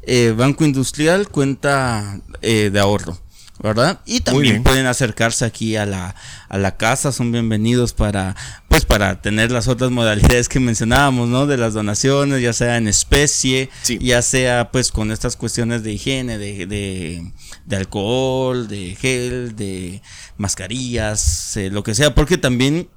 eh, 0.03 0.35
Banco 0.37 0.67
Industrial, 0.67 1.31
cuenta 1.31 2.21
eh, 2.43 2.69
de 2.71 2.79
ahorro. 2.79 3.22
¿Verdad? 3.63 4.01
Y 4.07 4.21
también 4.21 4.63
pueden 4.65 4.87
acercarse 4.87 5.45
aquí 5.45 5.77
a 5.77 5.87
la, 5.87 6.17
a 6.49 6.59
la 6.59 6.77
casa, 6.77 7.13
son 7.13 7.31
bienvenidos 7.31 7.93
para, 7.93 8.35
pues 8.69 8.85
para 8.85 9.23
tener 9.23 9.53
las 9.53 9.69
otras 9.69 9.91
modalidades 9.93 10.49
que 10.49 10.59
mencionábamos, 10.59 11.29
¿no? 11.29 11.47
De 11.47 11.57
las 11.57 11.73
donaciones, 11.73 12.43
ya 12.43 12.53
sea 12.53 12.77
en 12.77 12.89
especie, 12.89 13.71
ya 14.01 14.21
sea 14.21 14.71
pues 14.73 14.91
con 14.91 15.13
estas 15.13 15.37
cuestiones 15.37 15.85
de 15.85 15.93
higiene, 15.93 16.39
de, 16.39 16.67
de, 16.67 17.33
de 17.65 17.77
alcohol, 17.77 18.67
de 18.67 18.97
gel, 19.01 19.55
de 19.55 20.03
mascarillas, 20.37 21.57
eh, 21.57 21.71
lo 21.71 21.85
que 21.85 21.95
sea, 21.95 22.15
porque 22.15 22.39
también 22.39 22.89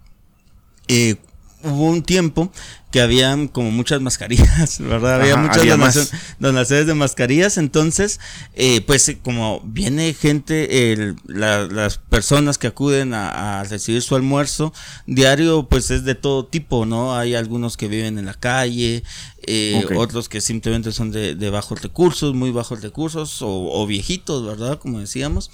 eh, 0.87 1.17
hubo 1.65 1.89
un 1.89 2.03
tiempo 2.03 2.51
que 2.91 3.01
habían 3.01 3.49
como 3.49 3.71
muchas 3.71 3.99
mascarillas, 3.99 4.79
¿verdad? 4.79 5.19
Había 5.19 5.35
muchas 5.35 6.11
donaciones 6.39 6.87
de 6.87 6.93
mascarillas, 6.93 7.57
entonces, 7.57 8.21
eh, 8.53 8.79
pues 8.87 9.13
como 9.21 9.59
viene 9.65 10.13
gente, 10.13 11.13
las 11.27 11.97
personas 11.97 12.57
que 12.57 12.67
acuden 12.67 13.13
a, 13.13 13.65
recibir 13.69 14.01
su 14.01 14.15
almuerzo 14.15 14.71
diario, 15.07 15.67
pues 15.67 15.91
es 15.91 16.05
de 16.05 16.15
todo 16.15 16.45
tipo, 16.45 16.85
¿no? 16.85 17.17
Hay 17.17 17.35
algunos 17.35 17.75
que 17.75 17.89
viven 17.89 18.17
en 18.17 18.27
la 18.27 18.33
calle, 18.33 19.03
eh, 19.45 19.85
otros 19.97 20.29
que 20.29 20.39
simplemente 20.39 20.93
son 20.93 21.11
de, 21.11 21.49
bajos 21.49 21.81
recursos, 21.81 22.33
muy 22.33 22.51
bajos 22.51 22.81
recursos, 22.81 23.39
o, 23.41 23.85
viejitos, 23.85 24.45
¿verdad? 24.45 24.79
Como 24.79 24.99
decíamos. 24.99 25.51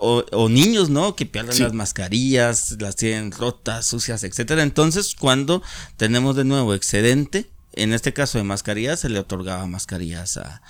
O, 0.00 0.48
niños, 0.48 0.90
¿no? 0.90 1.16
Que 1.16 1.26
pierden 1.26 1.58
las 1.58 1.72
mascarillas, 1.72 2.76
las 2.78 2.96
tienen 2.96 3.32
rotas, 3.32 3.86
sucias, 3.86 4.24
etcétera. 4.24 4.62
Entonces, 4.62 5.14
cuando 5.18 5.62
tenemos 5.96 6.36
de 6.36 6.44
nuevo 6.44 6.74
excedente, 6.74 7.50
en 7.74 7.92
este 7.92 8.12
caso 8.12 8.38
de 8.38 8.44
mascarillas, 8.44 9.00
se 9.00 9.08
le 9.08 9.18
otorgaba 9.18 9.66
mascarillas 9.66 10.36
a, 10.38 10.60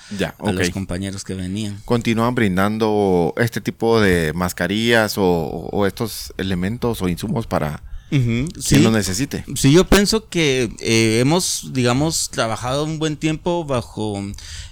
los 0.43 0.71
compañeros 0.71 1.25
que 1.25 1.35
venían. 1.35 1.81
¿Continúan 1.85 2.35
brindando 2.35 3.33
este 3.39 3.61
tipo 3.61 4.01
de 4.01 4.33
mascarillas 4.35 5.15
o, 5.17 5.87
estos 5.87 6.35
elementos 6.37 7.01
o 7.01 7.09
insumos 7.09 7.47
para 7.47 7.83
quien 8.11 8.83
lo 8.83 8.91
necesite? 8.91 9.45
Sí, 9.55 9.73
yo 9.73 9.87
pienso 9.89 10.29
que 10.29 10.71
eh, 10.81 11.21
hemos, 11.21 11.71
digamos, 11.73 12.31
trabajado 12.31 12.85
un 12.85 12.99
buen 12.99 13.17
tiempo 13.17 13.65
bajo 13.65 14.23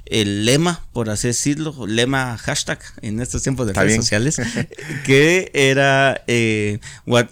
el 0.07 0.44
lema, 0.44 0.85
por 0.92 1.11
así 1.11 1.29
decirlo, 1.29 1.87
lema 1.87 2.37
hashtag 2.38 2.81
en 3.03 3.20
estos 3.20 3.42
tiempos 3.42 3.66
de 3.66 3.72
redes 3.72 3.96
sociales, 3.96 4.40
que 5.07 5.51
era 5.55 6.22
eh, 6.27 6.81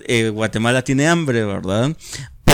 eh, 0.07 0.29
Guatemala 0.31 0.83
tiene 0.83 1.09
hambre, 1.09 1.45
¿verdad? 1.45 1.97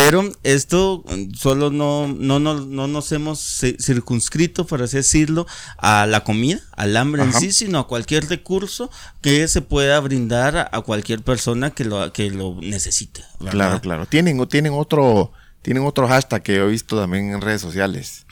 Pero 0.05 0.33
esto 0.43 1.05
solo 1.35 1.71
no, 1.71 2.09
no, 2.09 2.41
no, 2.41 2.61
no 2.61 2.89
nos 2.89 3.13
hemos 3.13 3.41
circunscrito, 3.79 4.67
por 4.67 4.83
así 4.83 4.97
decirlo, 4.97 5.47
a 5.79 6.07
la 6.07 6.25
comida, 6.25 6.61
al 6.73 6.97
hambre 6.97 7.23
en 7.23 7.33
sí, 7.33 7.53
sino 7.53 7.79
a 7.79 7.87
cualquier 7.87 8.29
recurso 8.29 8.91
que 9.21 9.47
se 9.47 9.63
pueda 9.63 10.01
brindar 10.01 10.71
a 10.73 10.81
cualquier 10.81 11.23
persona 11.23 11.71
que 11.71 11.85
lo, 11.85 12.13
que 12.13 12.31
lo 12.31 12.57
necesite. 12.61 13.23
Claro, 13.51 13.81
claro. 13.81 14.07
Tienen, 14.07 14.45
tienen 14.49 14.73
otro, 14.75 15.33
tienen 15.63 15.85
otro 15.85 16.09
hashtag 16.09 16.43
que 16.43 16.57
he 16.57 16.67
visto 16.67 16.99
también 16.99 17.31
en 17.31 17.41
redes 17.41 17.61
sociales. 17.61 18.27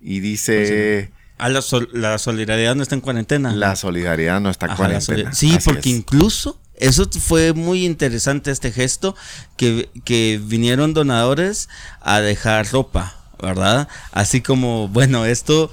Y 0.00 0.20
dice. 0.20 1.12
Ah, 1.36 1.50
la, 1.50 1.62
la, 1.92 2.18
solidaridad 2.18 2.74
no 2.74 2.82
está 2.82 2.94
en 2.94 3.00
cuarentena. 3.02 3.52
La 3.52 3.76
solidaridad 3.76 4.40
no 4.40 4.48
está 4.48 4.66
en 4.66 4.76
cuarentena. 4.76 5.34
Sí, 5.34 5.58
porque 5.64 5.90
incluso 5.90 6.61
eso 6.76 7.08
fue 7.10 7.52
muy 7.52 7.84
interesante 7.84 8.50
este 8.50 8.72
gesto, 8.72 9.14
que, 9.56 9.90
que 10.04 10.40
vinieron 10.42 10.94
donadores 10.94 11.68
a 12.00 12.20
dejar 12.20 12.70
ropa, 12.70 13.14
¿verdad? 13.40 13.88
Así 14.12 14.40
como, 14.40 14.88
bueno, 14.88 15.24
esto 15.26 15.70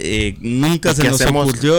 eh, 0.00 0.36
nunca 0.40 0.94
se 0.94 1.02
nos 1.04 1.20
ocurrió 1.20 1.76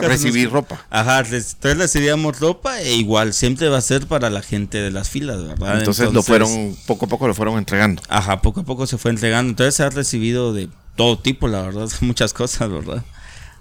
recibir 0.00 0.50
ropa. 0.50 0.84
Ajá, 0.90 1.20
entonces 1.20 1.78
recibíamos 1.78 2.38
ropa 2.38 2.80
e 2.80 2.94
igual 2.94 3.32
siempre 3.32 3.68
va 3.68 3.78
a 3.78 3.82
ser 3.82 4.06
para 4.06 4.28
la 4.28 4.42
gente 4.42 4.78
de 4.78 4.90
las 4.90 5.08
filas, 5.08 5.42
¿verdad? 5.46 5.78
Entonces, 5.78 6.12
lo 6.12 6.22
fueron, 6.22 6.76
poco 6.86 7.06
a 7.06 7.08
poco 7.08 7.26
lo 7.26 7.34
fueron 7.34 7.58
entregando. 7.58 8.02
Ajá, 8.08 8.42
poco 8.42 8.60
a 8.60 8.64
poco 8.64 8.86
se 8.86 8.98
fue 8.98 9.10
entregando. 9.10 9.50
Entonces 9.50 9.74
se 9.74 9.82
ha 9.82 9.90
recibido 9.90 10.52
de 10.52 10.68
todo 10.96 11.18
tipo, 11.18 11.48
la 11.48 11.62
verdad, 11.62 11.88
muchas 12.00 12.34
cosas, 12.34 12.70
¿verdad? 12.70 13.04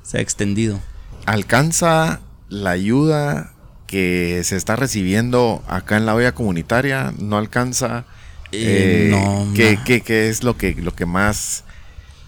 Se 0.03 0.17
ha 0.17 0.21
extendido. 0.21 0.79
¿Alcanza 1.25 2.19
la 2.49 2.71
ayuda 2.71 3.53
que 3.91 4.41
se 4.45 4.55
está 4.55 4.77
recibiendo 4.77 5.61
acá 5.67 5.97
en 5.97 6.05
la 6.05 6.15
olla 6.15 6.31
comunitaria 6.33 7.13
no 7.19 7.37
alcanza 7.37 8.05
Eh, 8.53 9.09
no, 9.11 9.51
¿qué, 9.53 9.77
qué, 9.85 10.29
es 10.29 10.43
lo 10.43 10.57
que, 10.57 10.75
lo 10.75 10.93
que 10.93 11.05
más 11.05 11.63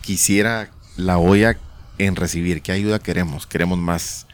quisiera 0.02 0.70
la 0.98 1.18
olla 1.18 1.58
en 1.98 2.16
recibir? 2.16 2.62
¿Qué 2.62 2.72
ayuda 2.74 3.00
queremos? 3.00 3.48
¿Queremos 3.48 3.78
más 3.78 4.28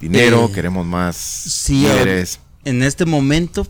dinero? 0.00 0.50
¿Queremos 0.52 0.86
más 0.86 1.16
sí, 1.16 1.86
En 2.64 2.82
este 2.82 3.04
momento, 3.04 3.66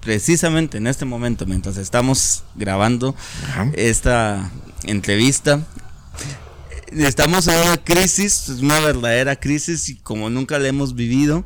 precisamente 0.00 0.78
en 0.78 0.86
este 0.86 1.04
momento, 1.04 1.46
mientras 1.46 1.76
estamos 1.76 2.44
grabando 2.56 3.14
esta 3.74 4.50
entrevista, 4.84 5.60
estamos 6.92 7.46
en 7.46 7.60
una 7.60 7.76
crisis, 7.76 8.48
una 8.60 8.80
verdadera 8.80 9.36
crisis 9.36 9.88
y 9.88 9.96
como 9.96 10.30
nunca 10.30 10.58
la 10.58 10.66
hemos 10.66 10.94
vivido, 10.96 11.44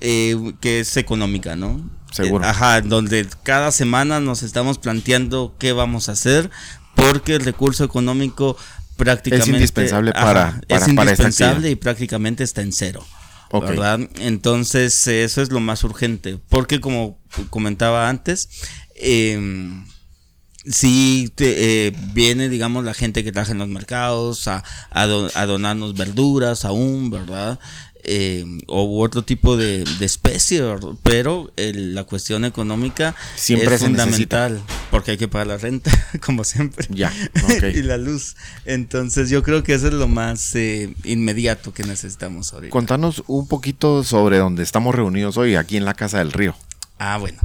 eh, 0.00 0.54
que 0.60 0.80
es 0.80 0.96
económica, 0.96 1.56
¿no? 1.56 1.88
Seguro. 2.12 2.44
Eh, 2.44 2.48
ajá, 2.48 2.80
donde 2.80 3.26
cada 3.42 3.72
semana 3.72 4.20
nos 4.20 4.42
estamos 4.42 4.78
planteando 4.78 5.54
qué 5.58 5.72
vamos 5.72 6.08
a 6.08 6.12
hacer 6.12 6.50
porque 6.94 7.34
el 7.34 7.44
recurso 7.44 7.84
económico 7.84 8.56
prácticamente 8.96 9.50
es 9.50 9.54
indispensable 9.54 10.12
para, 10.12 10.60
es 10.68 10.86
indispensable 10.88 11.70
y 11.70 11.74
prácticamente 11.76 12.44
está 12.44 12.62
en 12.62 12.72
cero. 12.72 13.04
¿verdad? 13.52 14.00
Entonces, 14.18 15.06
eso 15.06 15.40
es 15.40 15.50
lo 15.50 15.60
más 15.60 15.84
urgente, 15.84 16.40
porque 16.48 16.80
como 16.80 17.20
comentaba 17.50 18.08
antes, 18.08 18.48
eh, 18.96 19.38
sí 20.66 21.32
te, 21.34 21.86
eh, 21.86 21.96
viene, 22.12 22.48
digamos, 22.48 22.84
la 22.84 22.94
gente 22.94 23.24
que 23.24 23.32
trabaja 23.32 23.52
en 23.52 23.58
los 23.58 23.68
mercados 23.68 24.48
a, 24.48 24.64
a, 24.90 25.06
donarnos 25.06 25.94
verduras 25.94 26.64
aún, 26.64 27.10
¿verdad? 27.10 27.58
Eh, 28.06 28.44
o 28.66 29.02
otro 29.02 29.22
tipo 29.22 29.56
de, 29.56 29.82
de 29.98 30.04
especie, 30.04 30.62
pero 31.02 31.50
la 31.56 32.04
cuestión 32.04 32.44
económica 32.44 33.14
siempre 33.34 33.76
es 33.76 33.80
fundamental 33.80 34.60
porque 34.90 35.12
hay 35.12 35.16
que 35.16 35.26
pagar 35.26 35.46
la 35.46 35.56
renta, 35.56 35.90
como 36.20 36.44
siempre, 36.44 36.86
ya, 36.90 37.12
y 37.74 37.82
la 37.82 37.96
luz. 37.96 38.36
Entonces 38.66 39.30
yo 39.30 39.42
creo 39.42 39.62
que 39.62 39.72
eso 39.72 39.88
es 39.88 39.94
lo 39.94 40.06
más 40.06 40.54
eh, 40.54 40.94
inmediato 41.04 41.72
que 41.72 41.84
necesitamos 41.84 42.52
ahorita. 42.52 42.70
Contanos 42.70 43.24
un 43.26 43.48
poquito 43.48 44.04
sobre 44.04 44.36
donde 44.36 44.62
estamos 44.62 44.94
reunidos 44.94 45.38
hoy, 45.38 45.56
aquí 45.56 45.78
en 45.78 45.86
la 45.86 45.94
Casa 45.94 46.18
del 46.18 46.32
Río. 46.32 46.54
Ah, 46.98 47.16
bueno. 47.16 47.40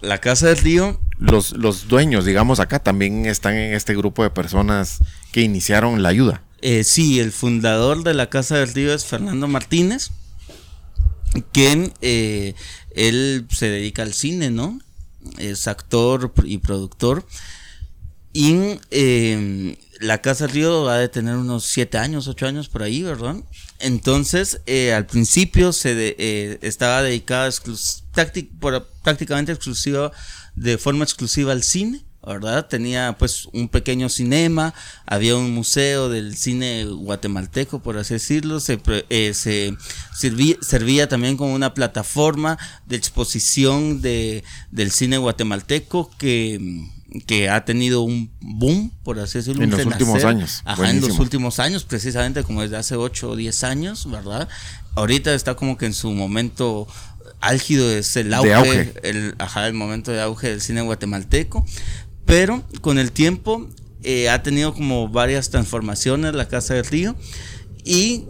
La 0.00 0.18
Casa 0.18 0.46
del 0.46 0.58
Río 0.58 1.00
los, 1.18 1.52
los 1.52 1.88
dueños, 1.88 2.24
digamos, 2.24 2.60
acá 2.60 2.78
también 2.78 3.26
están 3.26 3.54
en 3.54 3.74
este 3.74 3.94
grupo 3.94 4.22
de 4.22 4.30
personas 4.30 4.98
que 5.32 5.42
iniciaron 5.42 6.02
la 6.02 6.08
ayuda. 6.08 6.42
Eh, 6.66 6.82
sí, 6.82 7.20
el 7.20 7.30
fundador 7.30 8.04
de 8.04 8.14
la 8.14 8.30
Casa 8.30 8.56
del 8.56 8.72
Río 8.72 8.94
es 8.94 9.04
Fernando 9.04 9.46
Martínez, 9.46 10.12
quien 11.52 11.92
eh, 12.00 12.54
él 12.94 13.46
se 13.54 13.68
dedica 13.68 14.00
al 14.00 14.14
cine, 14.14 14.50
¿no? 14.50 14.80
Es 15.36 15.68
actor 15.68 16.32
y 16.42 16.56
productor. 16.56 17.26
Y 18.32 18.78
eh, 18.90 19.76
la 20.00 20.22
Casa 20.22 20.46
del 20.46 20.54
Río 20.54 20.84
va 20.84 21.00
a 21.00 21.08
tener 21.08 21.36
unos 21.36 21.66
siete 21.66 21.98
años, 21.98 22.28
ocho 22.28 22.46
años 22.46 22.70
por 22.70 22.82
ahí, 22.82 23.02
¿verdad? 23.02 23.36
Entonces, 23.78 24.62
al 24.94 25.04
principio 25.04 25.70
se 25.74 26.56
estaba 26.62 27.02
dedicada 27.02 27.50
prácticamente 29.02 29.52
exclusiva 29.52 30.12
de 30.54 30.78
forma 30.78 31.04
exclusiva 31.04 31.52
al 31.52 31.62
cine, 31.62 32.06
¿verdad? 32.26 32.66
Tenía 32.66 33.16
pues 33.18 33.48
un 33.52 33.68
pequeño 33.68 34.08
cinema, 34.08 34.74
había 35.06 35.36
un 35.36 35.52
museo 35.52 36.08
del 36.08 36.36
cine 36.36 36.84
guatemalteco, 36.84 37.80
por 37.80 37.98
así 37.98 38.14
decirlo, 38.14 38.60
se, 38.60 38.80
eh, 39.10 39.34
se 39.34 39.76
servía, 40.60 41.08
también 41.08 41.36
como 41.36 41.54
una 41.54 41.74
plataforma 41.74 42.58
de 42.86 42.96
exposición 42.96 44.00
de, 44.00 44.44
del 44.70 44.90
cine 44.90 45.18
guatemalteco 45.18 46.10
que, 46.18 46.88
que 47.26 47.48
ha 47.48 47.64
tenido 47.64 48.02
un 48.02 48.30
boom, 48.40 48.90
por 49.02 49.18
así 49.18 49.38
decirlo. 49.38 49.62
En 49.62 49.70
los 49.70 49.84
últimos 49.84 50.24
años. 50.24 50.62
Ajá, 50.64 50.90
en 50.90 51.00
los 51.00 51.18
últimos 51.18 51.58
años, 51.58 51.84
precisamente 51.84 52.42
como 52.42 52.62
desde 52.62 52.76
hace 52.76 52.96
8 52.96 53.30
o 53.30 53.36
10 53.36 53.64
años, 53.64 54.10
¿verdad? 54.10 54.48
Ahorita 54.94 55.34
está 55.34 55.54
como 55.54 55.76
que 55.76 55.86
en 55.86 55.94
su 55.94 56.12
momento 56.12 56.86
álgido 57.40 57.90
es 57.90 58.16
el 58.16 58.32
auge, 58.32 58.94
El, 59.02 59.34
ajá, 59.38 59.66
el 59.66 59.74
momento 59.74 60.10
de 60.12 60.20
auge 60.20 60.48
del 60.48 60.60
cine 60.60 60.82
guatemalteco, 60.82 61.64
pero 62.34 62.64
con 62.80 62.98
el 62.98 63.12
tiempo 63.12 63.68
eh, 64.02 64.28
ha 64.28 64.42
tenido 64.42 64.74
como 64.74 65.08
varias 65.08 65.50
transformaciones 65.50 66.34
la 66.34 66.48
Casa 66.48 66.74
del 66.74 66.84
Río 66.84 67.14
y 67.84 68.24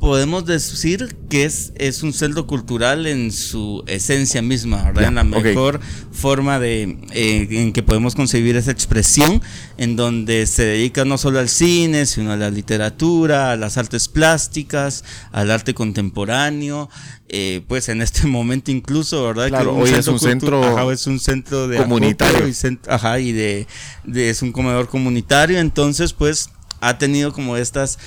podemos 0.00 0.46
decir 0.46 1.16
que 1.28 1.44
es, 1.44 1.72
es 1.76 2.02
un 2.02 2.12
centro 2.12 2.46
cultural 2.46 3.06
en 3.06 3.32
su 3.32 3.82
esencia 3.86 4.42
misma, 4.42 4.84
¿verdad? 4.84 5.04
en 5.04 5.14
la 5.16 5.24
mejor 5.24 5.80
forma 6.12 6.58
de 6.58 6.98
eh, 7.12 7.46
en 7.50 7.72
que 7.72 7.82
podemos 7.82 8.14
concebir 8.14 8.56
esa 8.56 8.70
expresión, 8.70 9.42
en 9.76 9.96
donde 9.96 10.46
se 10.46 10.64
dedica 10.64 11.04
no 11.04 11.18
solo 11.18 11.38
al 11.38 11.48
cine, 11.48 12.06
sino 12.06 12.32
a 12.32 12.36
la 12.36 12.50
literatura, 12.50 13.52
a 13.52 13.56
las 13.56 13.76
artes 13.76 14.08
plásticas, 14.08 15.04
al 15.32 15.50
arte 15.50 15.74
contemporáneo, 15.74 16.88
eh, 17.28 17.62
pues 17.66 17.88
en 17.88 18.00
este 18.00 18.26
momento 18.28 18.70
incluso, 18.70 19.24
¿verdad? 19.24 19.48
Claro, 19.48 19.74
hoy 19.74 19.90
es 19.90 20.06
un 20.06 20.20
centro, 20.20 20.90
es 20.90 21.06
un 21.06 21.18
centro 21.18 21.68
de 21.68 21.78
comunitario 21.78 22.48
y, 22.48 22.54
ajá, 22.88 23.18
y 23.18 23.32
de, 23.32 23.66
de, 24.04 24.30
es 24.30 24.42
un 24.42 24.52
comedor 24.52 24.88
comunitario, 24.88 25.58
entonces 25.58 26.12
pues 26.12 26.50
ha 26.80 26.98
tenido 26.98 27.32
como 27.32 27.56
estas, 27.56 27.98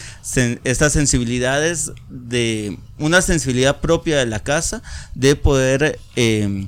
estas 0.63 0.93
sensibilidades 0.93 1.91
de 2.09 2.77
una 2.97 3.21
sensibilidad 3.21 3.79
propia 3.81 4.17
de 4.17 4.25
la 4.25 4.39
casa 4.39 4.81
de 5.15 5.35
poder 5.35 5.99
eh, 6.15 6.67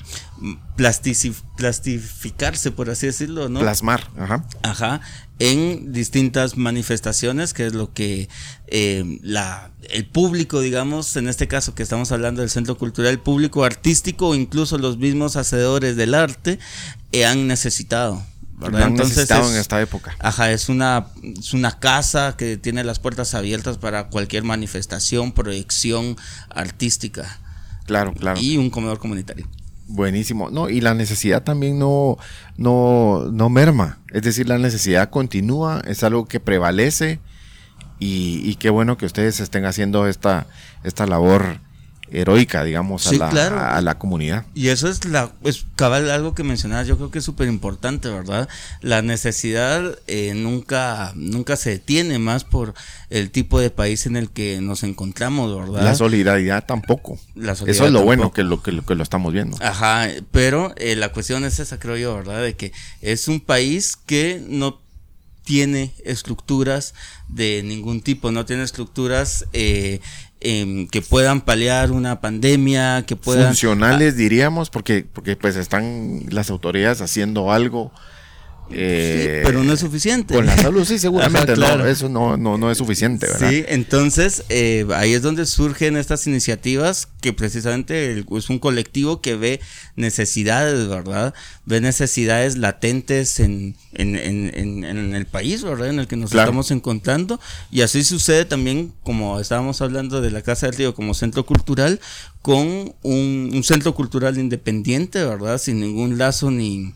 plastificarse, 0.75 2.71
por 2.71 2.89
así 2.89 3.07
decirlo, 3.07 3.49
¿no? 3.49 3.59
Plasmar, 3.59 4.09
ajá. 4.17 4.45
Ajá, 4.63 5.01
en 5.39 5.91
distintas 5.93 6.57
manifestaciones, 6.57 7.53
que 7.53 7.65
es 7.67 7.73
lo 7.73 7.93
que 7.93 8.29
eh, 8.67 9.19
la, 9.21 9.71
el 9.89 10.05
público, 10.05 10.59
digamos, 10.61 11.15
en 11.15 11.27
este 11.27 11.47
caso 11.47 11.75
que 11.75 11.83
estamos 11.83 12.11
hablando 12.11 12.41
del 12.41 12.49
centro 12.49 12.77
cultural, 12.77 13.11
el 13.11 13.19
público 13.19 13.63
artístico 13.63 14.29
o 14.29 14.35
incluso 14.35 14.77
los 14.77 14.97
mismos 14.97 15.35
hacedores 15.35 15.95
del 15.95 16.13
arte 16.13 16.59
eh, 17.11 17.25
han 17.25 17.47
necesitado. 17.47 18.23
Entonces 18.67 19.29
en 19.29 19.55
esta 19.55 19.81
época. 19.81 20.15
Ajá, 20.19 20.51
es 20.51 20.69
una, 20.69 21.07
es 21.21 21.53
una 21.53 21.79
casa 21.79 22.35
que 22.37 22.57
tiene 22.57 22.83
las 22.83 22.99
puertas 22.99 23.33
abiertas 23.33 23.77
para 23.77 24.07
cualquier 24.07 24.43
manifestación, 24.43 25.31
proyección 25.31 26.15
artística. 26.49 27.39
Claro, 27.85 28.13
claro. 28.13 28.39
Y 28.39 28.57
un 28.57 28.69
comedor 28.69 28.99
comunitario. 28.99 29.47
Buenísimo. 29.87 30.49
No, 30.49 30.69
y 30.69 30.81
la 30.81 30.93
necesidad 30.93 31.43
también 31.43 31.77
no, 31.77 32.17
no, 32.57 33.27
no 33.31 33.49
merma. 33.49 33.99
Es 34.11 34.23
decir, 34.23 34.47
la 34.47 34.57
necesidad 34.57 35.09
continúa, 35.09 35.81
es 35.85 36.03
algo 36.03 36.25
que 36.27 36.39
prevalece. 36.39 37.19
Y, 37.99 38.41
y 38.43 38.55
qué 38.55 38.69
bueno 38.69 38.97
que 38.97 39.05
ustedes 39.05 39.39
estén 39.39 39.65
haciendo 39.65 40.07
esta, 40.07 40.47
esta 40.83 41.05
labor 41.05 41.59
heroica, 42.11 42.63
digamos, 42.63 43.07
a, 43.07 43.13
la, 43.13 43.75
a, 43.75 43.81
la, 43.81 43.97
comunidad. 43.97 44.45
Y 44.53 44.67
eso 44.67 44.87
es 44.87 45.05
la 45.05 45.31
es 45.43 45.65
cabal 45.75 46.09
algo 46.11 46.35
que 46.35 46.43
mencionabas, 46.43 46.87
yo 46.87 46.97
creo 46.97 47.11
que 47.11 47.19
es 47.19 47.25
súper 47.25 47.47
importante, 47.47 48.09
¿verdad? 48.09 48.47
La 48.81 49.01
necesidad 49.01 49.97
eh, 50.07 50.33
nunca, 50.35 51.11
nunca 51.15 51.55
se 51.55 51.71
detiene 51.71 52.19
más 52.19 52.43
por 52.43 52.73
el 53.09 53.31
tipo 53.31 53.59
de 53.59 53.69
país 53.69 54.05
en 54.05 54.15
el 54.15 54.29
que 54.29 54.59
nos 54.61 54.83
encontramos, 54.83 55.55
¿verdad? 55.57 55.83
La 55.83 55.95
solidaridad 55.95 56.65
tampoco. 56.65 57.17
eso 57.35 57.65
es 57.67 57.91
lo 57.91 58.03
bueno 58.03 58.31
que 58.31 58.43
lo, 58.43 58.61
que 58.61 58.71
lo, 58.71 58.85
que 58.85 58.95
lo 58.95 59.03
estamos 59.03 59.33
viendo. 59.33 59.57
Ajá, 59.61 60.07
pero 60.31 60.73
eh, 60.77 60.95
la 60.95 61.09
cuestión 61.09 61.45
es 61.45 61.59
esa, 61.59 61.79
creo 61.79 61.97
yo, 61.97 62.15
¿verdad? 62.15 62.41
De 62.41 62.55
que 62.55 62.73
es 63.01 63.27
un 63.27 63.39
país 63.39 63.95
que 63.95 64.43
no 64.47 64.83
tiene 65.43 65.93
estructuras 66.05 66.93
de 67.27 67.63
ningún 67.63 68.01
tipo, 68.01 68.31
no 68.31 68.45
tiene 68.45 68.63
estructuras 68.63 69.45
eh, 69.53 69.99
Em, 70.45 70.87
que 70.87 71.01
puedan 71.01 71.39
paliar 71.39 71.91
una 71.91 72.19
pandemia, 72.19 73.05
que 73.07 73.15
puedan... 73.15 73.45
Funcionales 73.47 74.17
diríamos, 74.17 74.69
porque, 74.69 75.05
porque 75.11 75.37
pues 75.37 75.55
están 75.55 76.23
las 76.31 76.49
autoridades 76.49 76.99
haciendo 76.99 77.53
algo 77.53 77.93
eh, 78.71 79.41
pero 79.43 79.63
no 79.63 79.73
es 79.73 79.79
suficiente. 79.79 80.33
Con 80.33 80.45
la 80.45 80.57
salud, 80.57 80.85
sí, 80.85 80.97
seguramente. 80.99 81.55
no, 81.55 81.85
eso 81.85 82.09
no, 82.09 82.37
no, 82.37 82.57
no, 82.57 82.71
es 82.71 82.77
suficiente, 82.77 83.27
¿verdad? 83.27 83.49
Sí, 83.49 83.63
entonces 83.67 84.43
eh, 84.49 84.85
ahí 84.95 85.13
es 85.13 85.21
donde 85.21 85.45
surgen 85.45 85.97
estas 85.97 86.27
iniciativas 86.27 87.07
que 87.21 87.33
precisamente 87.33 88.23
es 88.35 88.49
un 88.49 88.59
colectivo 88.59 89.21
que 89.21 89.35
ve 89.35 89.59
necesidades, 89.95 90.87
¿verdad? 90.87 91.33
Ve 91.65 91.81
necesidades 91.81 92.57
latentes 92.57 93.39
en, 93.39 93.75
en, 93.93 94.15
en, 94.15 94.83
en 94.83 95.15
el 95.15 95.25
país, 95.25 95.63
¿verdad? 95.63 95.89
En 95.89 95.99
el 95.99 96.07
que 96.07 96.15
nos 96.15 96.31
estamos 96.31 96.71
encontrando. 96.71 97.39
Y 97.71 97.81
así 97.81 98.03
sucede 98.03 98.45
también, 98.45 98.93
como 99.03 99.39
estábamos 99.39 99.81
hablando 99.81 100.21
de 100.21 100.31
la 100.31 100.41
Casa 100.41 100.67
del 100.67 100.75
Río 100.75 100.95
como 100.95 101.13
centro 101.13 101.45
cultural, 101.45 101.99
con 102.43 102.93
un, 103.03 103.61
centro 103.63 103.95
cultural 103.95 104.37
independiente, 104.37 105.23
¿verdad? 105.23 105.57
Sin 105.57 105.79
ningún 105.79 106.17
lazo 106.17 106.51
ni, 106.51 106.93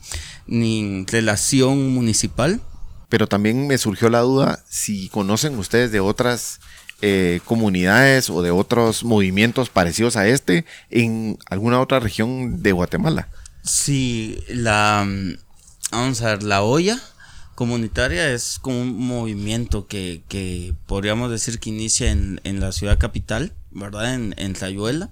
ni 0.48 1.06
relación 1.06 1.94
municipal. 1.94 2.62
Pero 3.10 3.28
también 3.28 3.68
me 3.68 3.78
surgió 3.78 4.10
la 4.10 4.20
duda 4.22 4.64
si 4.68 5.10
conocen 5.10 5.58
ustedes 5.58 5.92
de 5.92 6.00
otras 6.00 6.60
eh, 7.02 7.42
comunidades 7.46 8.30
o 8.30 8.42
de 8.42 8.52
otros 8.52 9.04
movimientos 9.04 9.70
parecidos 9.70 10.18
a 10.18 10.28
este 10.28 10.66
en 10.90 11.38
alguna 11.50 11.80
otra 11.80 12.00
región 12.00 12.64
de 12.64 12.72
Guatemala. 12.72 13.30
Sí, 13.64 14.40
la 14.50 15.08
vamos 15.92 16.22
a 16.22 16.28
ver, 16.28 16.44
la 16.44 16.64
olla 16.64 17.00
comunitaria 17.56 18.32
es 18.32 18.60
como 18.62 18.82
un 18.82 18.98
movimiento 18.98 19.88
que, 19.88 20.22
que 20.28 20.74
podríamos 20.86 21.32
decir 21.32 21.60
que 21.60 21.70
inicia 21.70 22.12
en, 22.12 22.40
en 22.44 22.60
la 22.60 22.72
ciudad 22.72 23.00
capital, 23.00 23.54
¿verdad? 23.72 24.14
En, 24.14 24.36
en 24.38 24.54
Tlayuela. 24.54 25.10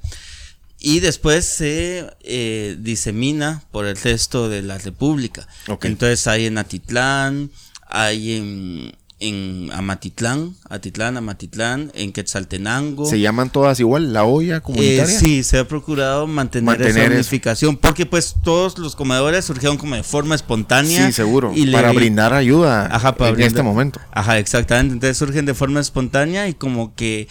Y 0.87 0.99
después 0.99 1.45
se 1.45 2.15
eh, 2.21 2.77
disemina 2.79 3.63
por 3.71 3.87
el 3.87 3.97
resto 3.97 4.49
de 4.49 4.61
la 4.61 4.77
República. 4.77 5.47
Entonces 5.81 6.27
hay 6.27 6.45
en 6.45 6.59
Atitlán, 6.59 7.49
hay 7.87 8.33
en, 8.33 8.95
en 9.19 9.69
Amatitlán, 9.71 10.55
Atitlán, 10.69 11.15
Amatitlán, 11.15 11.91
en 11.95 12.11
Quetzaltenango. 12.11 13.05
¿Se 13.05 13.19
llaman 13.19 13.49
todas 13.49 13.79
igual, 13.79 14.11
la 14.11 14.25
olla 14.25 14.59
comunitaria? 14.59 15.03
Eh, 15.03 15.19
sí, 15.19 15.43
se 15.43 15.59
ha 15.59 15.67
procurado 15.67 16.27
mantener, 16.27 16.81
esa 16.81 17.05
unificación, 17.05 17.77
porque 17.77 18.05
pues 18.05 18.35
todos 18.43 18.77
los 18.77 18.95
comedores 18.95 19.45
surgieron 19.45 19.77
como 19.77 19.95
de 19.95 20.03
forma 20.03 20.35
espontánea. 20.35 21.07
Sí, 21.07 21.13
seguro, 21.13 21.53
y 21.55 21.71
para 21.71 21.93
brindar 21.93 22.33
ayuda 22.33 22.87
Ajá, 22.93 23.15
en 23.19 23.41
este 23.41 23.63
momento. 23.63 24.01
Ajá, 24.11 24.37
exactamente, 24.37 24.93
entonces 24.93 25.17
surgen 25.17 25.45
de 25.45 25.53
forma 25.53 25.79
espontánea 25.79 26.49
y 26.49 26.53
como 26.53 26.93
que 26.93 27.29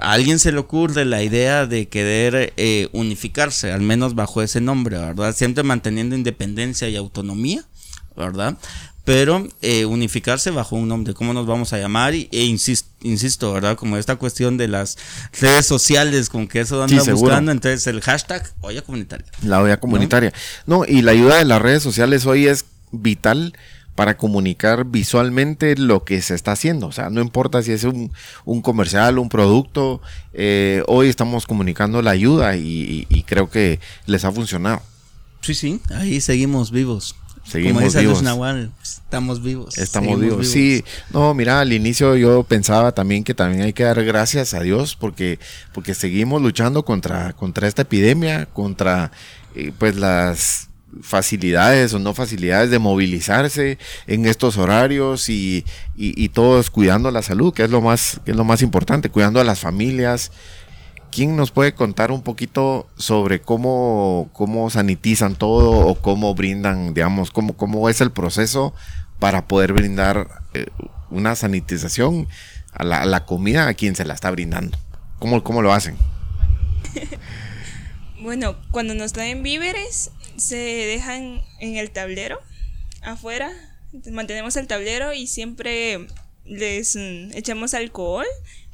a 0.00 0.12
alguien 0.12 0.38
se 0.38 0.52
le 0.52 0.58
ocurre 0.58 1.04
la 1.04 1.22
idea 1.22 1.66
de 1.66 1.88
querer 1.88 2.54
eh, 2.56 2.88
unificarse, 2.92 3.72
al 3.72 3.82
menos 3.82 4.14
bajo 4.14 4.40
ese 4.40 4.62
nombre, 4.62 4.96
¿verdad? 4.96 5.34
Siempre 5.34 5.62
manteniendo 5.64 6.16
independencia 6.16 6.88
y 6.88 6.96
autonomía, 6.96 7.62
¿verdad? 8.16 8.56
Pero 9.06 9.46
eh, 9.62 9.84
unificarse 9.84 10.50
bajo 10.50 10.74
un 10.74 10.88
nombre, 10.88 11.14
cómo 11.14 11.32
nos 11.32 11.46
vamos 11.46 11.72
a 11.72 11.78
llamar, 11.78 12.12
e 12.12 12.26
insisto, 12.42 13.52
¿verdad? 13.52 13.76
Como 13.76 13.98
esta 13.98 14.16
cuestión 14.16 14.56
de 14.56 14.66
las 14.66 14.98
redes 15.40 15.64
sociales, 15.64 16.28
con 16.28 16.48
que 16.48 16.58
eso 16.58 16.82
anda 16.82 17.00
buscando, 17.12 17.52
entonces 17.52 17.86
el 17.86 18.00
hashtag 18.00 18.52
olla 18.62 18.82
comunitaria. 18.82 19.24
La 19.44 19.62
olla 19.62 19.78
comunitaria. 19.78 20.32
¿no? 20.66 20.84
y 20.84 21.02
la 21.02 21.12
ayuda 21.12 21.36
de 21.36 21.44
las 21.44 21.62
redes 21.62 21.84
sociales 21.84 22.26
hoy 22.26 22.48
es 22.48 22.64
vital 22.90 23.56
para 23.94 24.16
comunicar 24.16 24.84
visualmente 24.84 25.76
lo 25.76 26.02
que 26.02 26.20
se 26.20 26.34
está 26.34 26.50
haciendo. 26.50 26.88
O 26.88 26.92
sea, 26.92 27.08
no 27.08 27.20
importa 27.20 27.62
si 27.62 27.70
es 27.70 27.84
un, 27.84 28.10
un 28.44 28.60
comercial, 28.60 29.20
un 29.20 29.28
producto, 29.28 30.02
eh, 30.32 30.82
hoy 30.88 31.08
estamos 31.08 31.46
comunicando 31.46 32.02
la 32.02 32.10
ayuda 32.10 32.56
y 32.56 33.24
creo 33.28 33.48
que 33.50 33.78
les 34.06 34.24
ha 34.24 34.32
funcionado. 34.32 34.82
Sí, 35.42 35.54
sí, 35.54 35.80
ahí 35.90 36.20
seguimos 36.20 36.72
vivos. 36.72 37.14
Seguimos 37.46 37.94
vivos. 37.94 38.22
estamos 38.82 39.42
vivos. 39.42 39.78
Estamos 39.78 40.20
vivos. 40.20 40.48
Sí, 40.48 40.84
no, 41.12 41.32
mira, 41.32 41.60
al 41.60 41.72
inicio 41.72 42.16
yo 42.16 42.42
pensaba 42.42 42.92
también 42.92 43.22
que 43.22 43.34
también 43.34 43.62
hay 43.62 43.72
que 43.72 43.84
dar 43.84 44.04
gracias 44.04 44.52
a 44.52 44.60
Dios 44.60 44.96
porque, 44.96 45.38
porque 45.72 45.94
seguimos 45.94 46.42
luchando 46.42 46.84
contra, 46.84 47.32
contra 47.34 47.68
esta 47.68 47.82
epidemia, 47.82 48.46
contra 48.46 49.12
eh, 49.54 49.72
pues 49.78 49.94
las 49.96 50.68
facilidades 51.02 51.92
o 51.94 51.98
no 51.98 52.14
facilidades 52.14 52.70
de 52.70 52.78
movilizarse 52.78 53.78
en 54.06 54.26
estos 54.26 54.56
horarios 54.56 55.28
y, 55.28 55.64
y, 55.96 56.20
y, 56.22 56.30
todos 56.30 56.70
cuidando 56.70 57.10
la 57.10 57.22
salud, 57.22 57.52
que 57.52 57.64
es 57.64 57.70
lo 57.70 57.80
más, 57.80 58.20
que 58.24 58.30
es 58.32 58.36
lo 58.36 58.44
más 58.44 58.62
importante, 58.62 59.10
cuidando 59.10 59.40
a 59.40 59.44
las 59.44 59.60
familias, 59.60 60.32
¿Quién 61.16 61.34
nos 61.34 61.50
puede 61.50 61.72
contar 61.72 62.10
un 62.10 62.20
poquito 62.20 62.90
sobre 62.98 63.40
cómo, 63.40 64.28
cómo 64.34 64.68
sanitizan 64.68 65.34
todo 65.34 65.70
o 65.70 65.94
cómo 65.94 66.34
brindan, 66.34 66.92
digamos, 66.92 67.30
cómo, 67.30 67.56
cómo 67.56 67.88
es 67.88 68.02
el 68.02 68.12
proceso 68.12 68.74
para 69.18 69.48
poder 69.48 69.72
brindar 69.72 70.28
eh, 70.52 70.66
una 71.08 71.34
sanitización 71.34 72.28
a 72.70 72.84
la, 72.84 73.24
comida 73.24 73.66
a 73.66 73.72
quien 73.72 73.96
se 73.96 74.04
la 74.04 74.12
está 74.12 74.30
brindando? 74.30 74.76
¿Cómo, 75.18 75.42
cómo 75.42 75.62
lo 75.62 75.72
hacen? 75.72 75.96
bueno, 78.20 78.54
cuando 78.70 78.92
nos 78.92 79.14
traen 79.14 79.42
víveres, 79.42 80.10
se 80.36 80.58
dejan 80.58 81.40
en 81.60 81.76
el 81.76 81.92
tablero 81.92 82.42
afuera. 83.00 83.50
Mantenemos 84.12 84.54
el 84.56 84.66
tablero 84.66 85.14
y 85.14 85.28
siempre 85.28 86.08
les 86.44 86.94
mm, 86.94 87.32
echamos 87.32 87.72
alcohol 87.72 88.26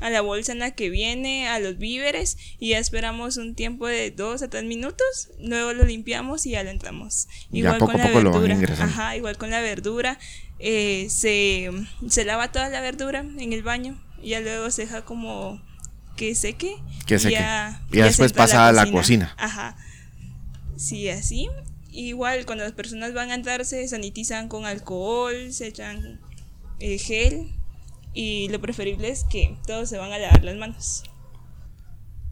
a 0.02 0.10
la 0.10 0.20
bolsa 0.20 0.52
en 0.52 0.58
la 0.58 0.72
que 0.72 0.90
viene, 0.90 1.48
a 1.48 1.60
los 1.60 1.78
víveres 1.78 2.36
y 2.58 2.70
ya 2.70 2.78
esperamos 2.78 3.36
un 3.36 3.54
tiempo 3.54 3.86
de 3.86 4.10
dos 4.10 4.42
a 4.42 4.50
tres 4.50 4.64
minutos, 4.64 5.30
luego 5.38 5.72
lo 5.72 5.84
limpiamos 5.84 6.44
y 6.44 6.50
ya 6.50 6.64
lo 6.64 6.70
entramos. 6.70 7.28
Igual 7.52 7.78
con 7.78 7.96
la 7.96 8.08
verdura. 8.08 8.58
Ajá, 8.80 9.16
igual 9.16 9.38
con 9.38 9.50
la 9.50 9.60
verdura. 9.60 10.18
Eh, 10.58 11.06
se, 11.08 11.70
se 12.08 12.24
lava 12.24 12.50
toda 12.50 12.68
la 12.68 12.80
verdura 12.80 13.20
en 13.20 13.52
el 13.52 13.62
baño 13.62 14.02
y 14.20 14.30
ya 14.30 14.40
luego 14.40 14.70
se 14.72 14.82
deja 14.82 15.04
como 15.04 15.62
que 16.16 16.34
seque. 16.34 16.76
Que 17.06 17.20
seque. 17.20 17.34
Y 17.34 17.38
ya, 17.38 17.80
después 17.90 18.32
pasa 18.32 18.68
a 18.68 18.72
la 18.72 18.90
cocina. 18.90 19.34
Ajá. 19.38 19.76
Sí, 20.76 21.08
así. 21.08 21.48
Igual 21.92 22.44
cuando 22.44 22.64
las 22.64 22.72
personas 22.72 23.14
van 23.14 23.30
a 23.30 23.34
entrar 23.34 23.64
se 23.64 23.86
sanitizan 23.86 24.48
con 24.48 24.66
alcohol, 24.66 25.52
se 25.52 25.68
echan 25.68 26.20
eh, 26.80 26.98
gel 26.98 27.52
y 28.14 28.48
lo 28.48 28.60
preferible 28.60 29.08
es 29.08 29.24
que 29.24 29.56
todos 29.66 29.88
se 29.88 29.98
van 29.98 30.12
a 30.12 30.18
lavar 30.18 30.44
las 30.44 30.56
manos. 30.56 31.04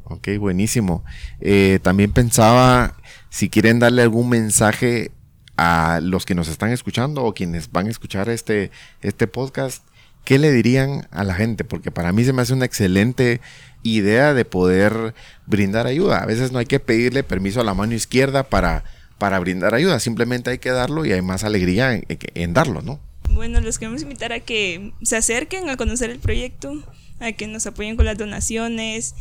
Ok, 0.04 0.28
buenísimo. 0.38 1.04
Eh, 1.40 1.78
también 1.82 2.12
pensaba 2.12 2.96
si 3.28 3.48
quieren 3.48 3.78
darle 3.78 4.02
algún 4.02 4.28
mensaje 4.28 5.12
a 5.56 6.00
los 6.02 6.26
que 6.26 6.34
nos 6.34 6.48
están 6.48 6.70
escuchando 6.70 7.22
o 7.22 7.34
quienes 7.34 7.70
van 7.70 7.86
a 7.86 7.90
escuchar 7.90 8.28
este, 8.28 8.70
este 9.02 9.26
podcast, 9.26 9.84
¿qué 10.24 10.38
le 10.38 10.50
dirían 10.50 11.06
a 11.10 11.22
la 11.22 11.34
gente? 11.34 11.64
Porque 11.64 11.90
para 11.90 12.12
mí 12.12 12.24
se 12.24 12.32
me 12.32 12.42
hace 12.42 12.54
una 12.54 12.64
excelente 12.64 13.40
idea 13.82 14.34
de 14.34 14.44
poder 14.44 15.14
brindar 15.46 15.86
ayuda. 15.86 16.18
A 16.18 16.26
veces 16.26 16.50
no 16.50 16.58
hay 16.58 16.66
que 16.66 16.80
pedirle 16.80 17.22
permiso 17.22 17.60
a 17.60 17.64
la 17.64 17.74
mano 17.74 17.94
izquierda 17.94 18.42
para, 18.42 18.84
para 19.18 19.38
brindar 19.38 19.74
ayuda, 19.74 20.00
simplemente 20.00 20.50
hay 20.50 20.58
que 20.58 20.70
darlo 20.70 21.04
y 21.04 21.12
hay 21.12 21.22
más 21.22 21.44
alegría 21.44 21.94
en, 21.94 22.04
en 22.08 22.54
darlo, 22.54 22.82
¿no? 22.82 22.98
Bueno, 23.32 23.60
los 23.60 23.78
queremos 23.78 24.02
invitar 24.02 24.32
a 24.32 24.40
que 24.40 24.92
se 25.02 25.16
acerquen 25.16 25.68
a 25.68 25.76
conocer 25.76 26.10
el 26.10 26.18
proyecto, 26.18 26.82
a 27.20 27.32
que 27.32 27.46
nos 27.46 27.66
apoyen 27.66 27.96
con 27.96 28.06
las 28.06 28.18
donaciones. 28.18 29.14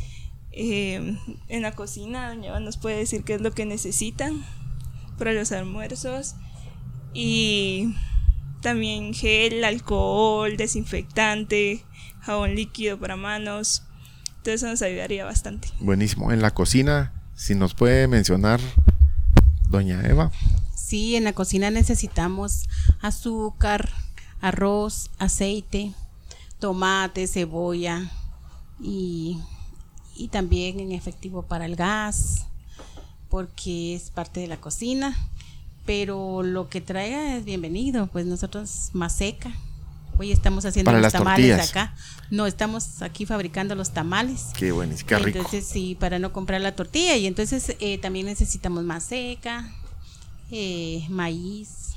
Eh, 0.52 1.16
en 1.48 1.62
la 1.62 1.74
cocina, 1.74 2.30
doña 2.30 2.50
Eva 2.50 2.60
nos 2.60 2.78
puede 2.78 2.98
decir 2.98 3.24
qué 3.24 3.36
es 3.36 3.42
lo 3.42 3.52
que 3.52 3.66
necesitan 3.66 4.44
para 5.18 5.34
los 5.34 5.52
almuerzos. 5.52 6.36
Y 7.14 7.96
también 8.62 9.14
gel, 9.14 9.64
alcohol, 9.64 10.58
desinfectante, 10.58 11.84
jabón 12.22 12.56
líquido 12.56 13.00
para 13.00 13.16
manos. 13.16 13.84
Todo 14.44 14.56
eso 14.56 14.68
nos 14.68 14.82
ayudaría 14.82 15.26
bastante. 15.26 15.70
Buenísimo. 15.80 16.32
En 16.32 16.42
la 16.42 16.52
cocina, 16.52 17.14
si 17.36 17.56
nos 17.56 17.74
puede 17.74 18.08
mencionar, 18.08 18.60
doña 19.70 20.02
Eva. 20.08 20.32
Sí, 20.90 21.16
en 21.16 21.24
la 21.24 21.34
cocina 21.34 21.70
necesitamos 21.70 22.68
azúcar, 23.00 23.92
arroz, 24.42 25.12
aceite, 25.20 25.94
tomate, 26.58 27.28
cebolla 27.28 28.10
y, 28.82 29.40
también 30.32 30.80
en 30.80 30.92
efectivo 30.92 31.44
para 31.44 31.68
el 31.68 31.76
gas, 31.76 32.48
porque 33.30 33.94
es 33.94 34.10
parte 34.10 34.40
de 34.40 34.48
la 34.48 34.60
cocina. 34.60 35.16
Pero 35.86 36.42
lo 36.42 36.70
que 36.70 36.82
traiga 36.82 37.36
es 37.38 37.46
bienvenido, 37.46 38.08
pues 38.08 38.26
nosotros 38.26 38.90
más 38.94 39.16
seca. 39.16 39.52
Hoy 40.18 40.32
estamos 40.32 40.66
haciendo 40.66 40.92
los 40.92 41.14
tamales 41.14 41.70
acá. 41.70 41.94
No, 42.32 42.48
estamos 42.48 43.04
aquí 43.04 43.28
fabricando 43.28 43.76
los 43.76 43.92
tamales. 43.92 44.48
Qué 44.58 44.72
bueno, 44.72 44.96
qué 45.06 45.20
rico. 45.20 45.38
Entonces, 45.38 45.68
sí, 45.68 45.96
para 46.00 46.18
no 46.18 46.34
comprar 46.34 46.62
la 46.62 46.76
tortilla. 46.76 47.16
Y 47.16 47.28
entonces 47.28 47.76
eh, 47.80 48.00
también 48.00 48.26
necesitamos 48.26 48.84
más 48.84 49.04
seca, 49.04 49.72
eh, 50.52 51.06
maíz, 51.10 51.96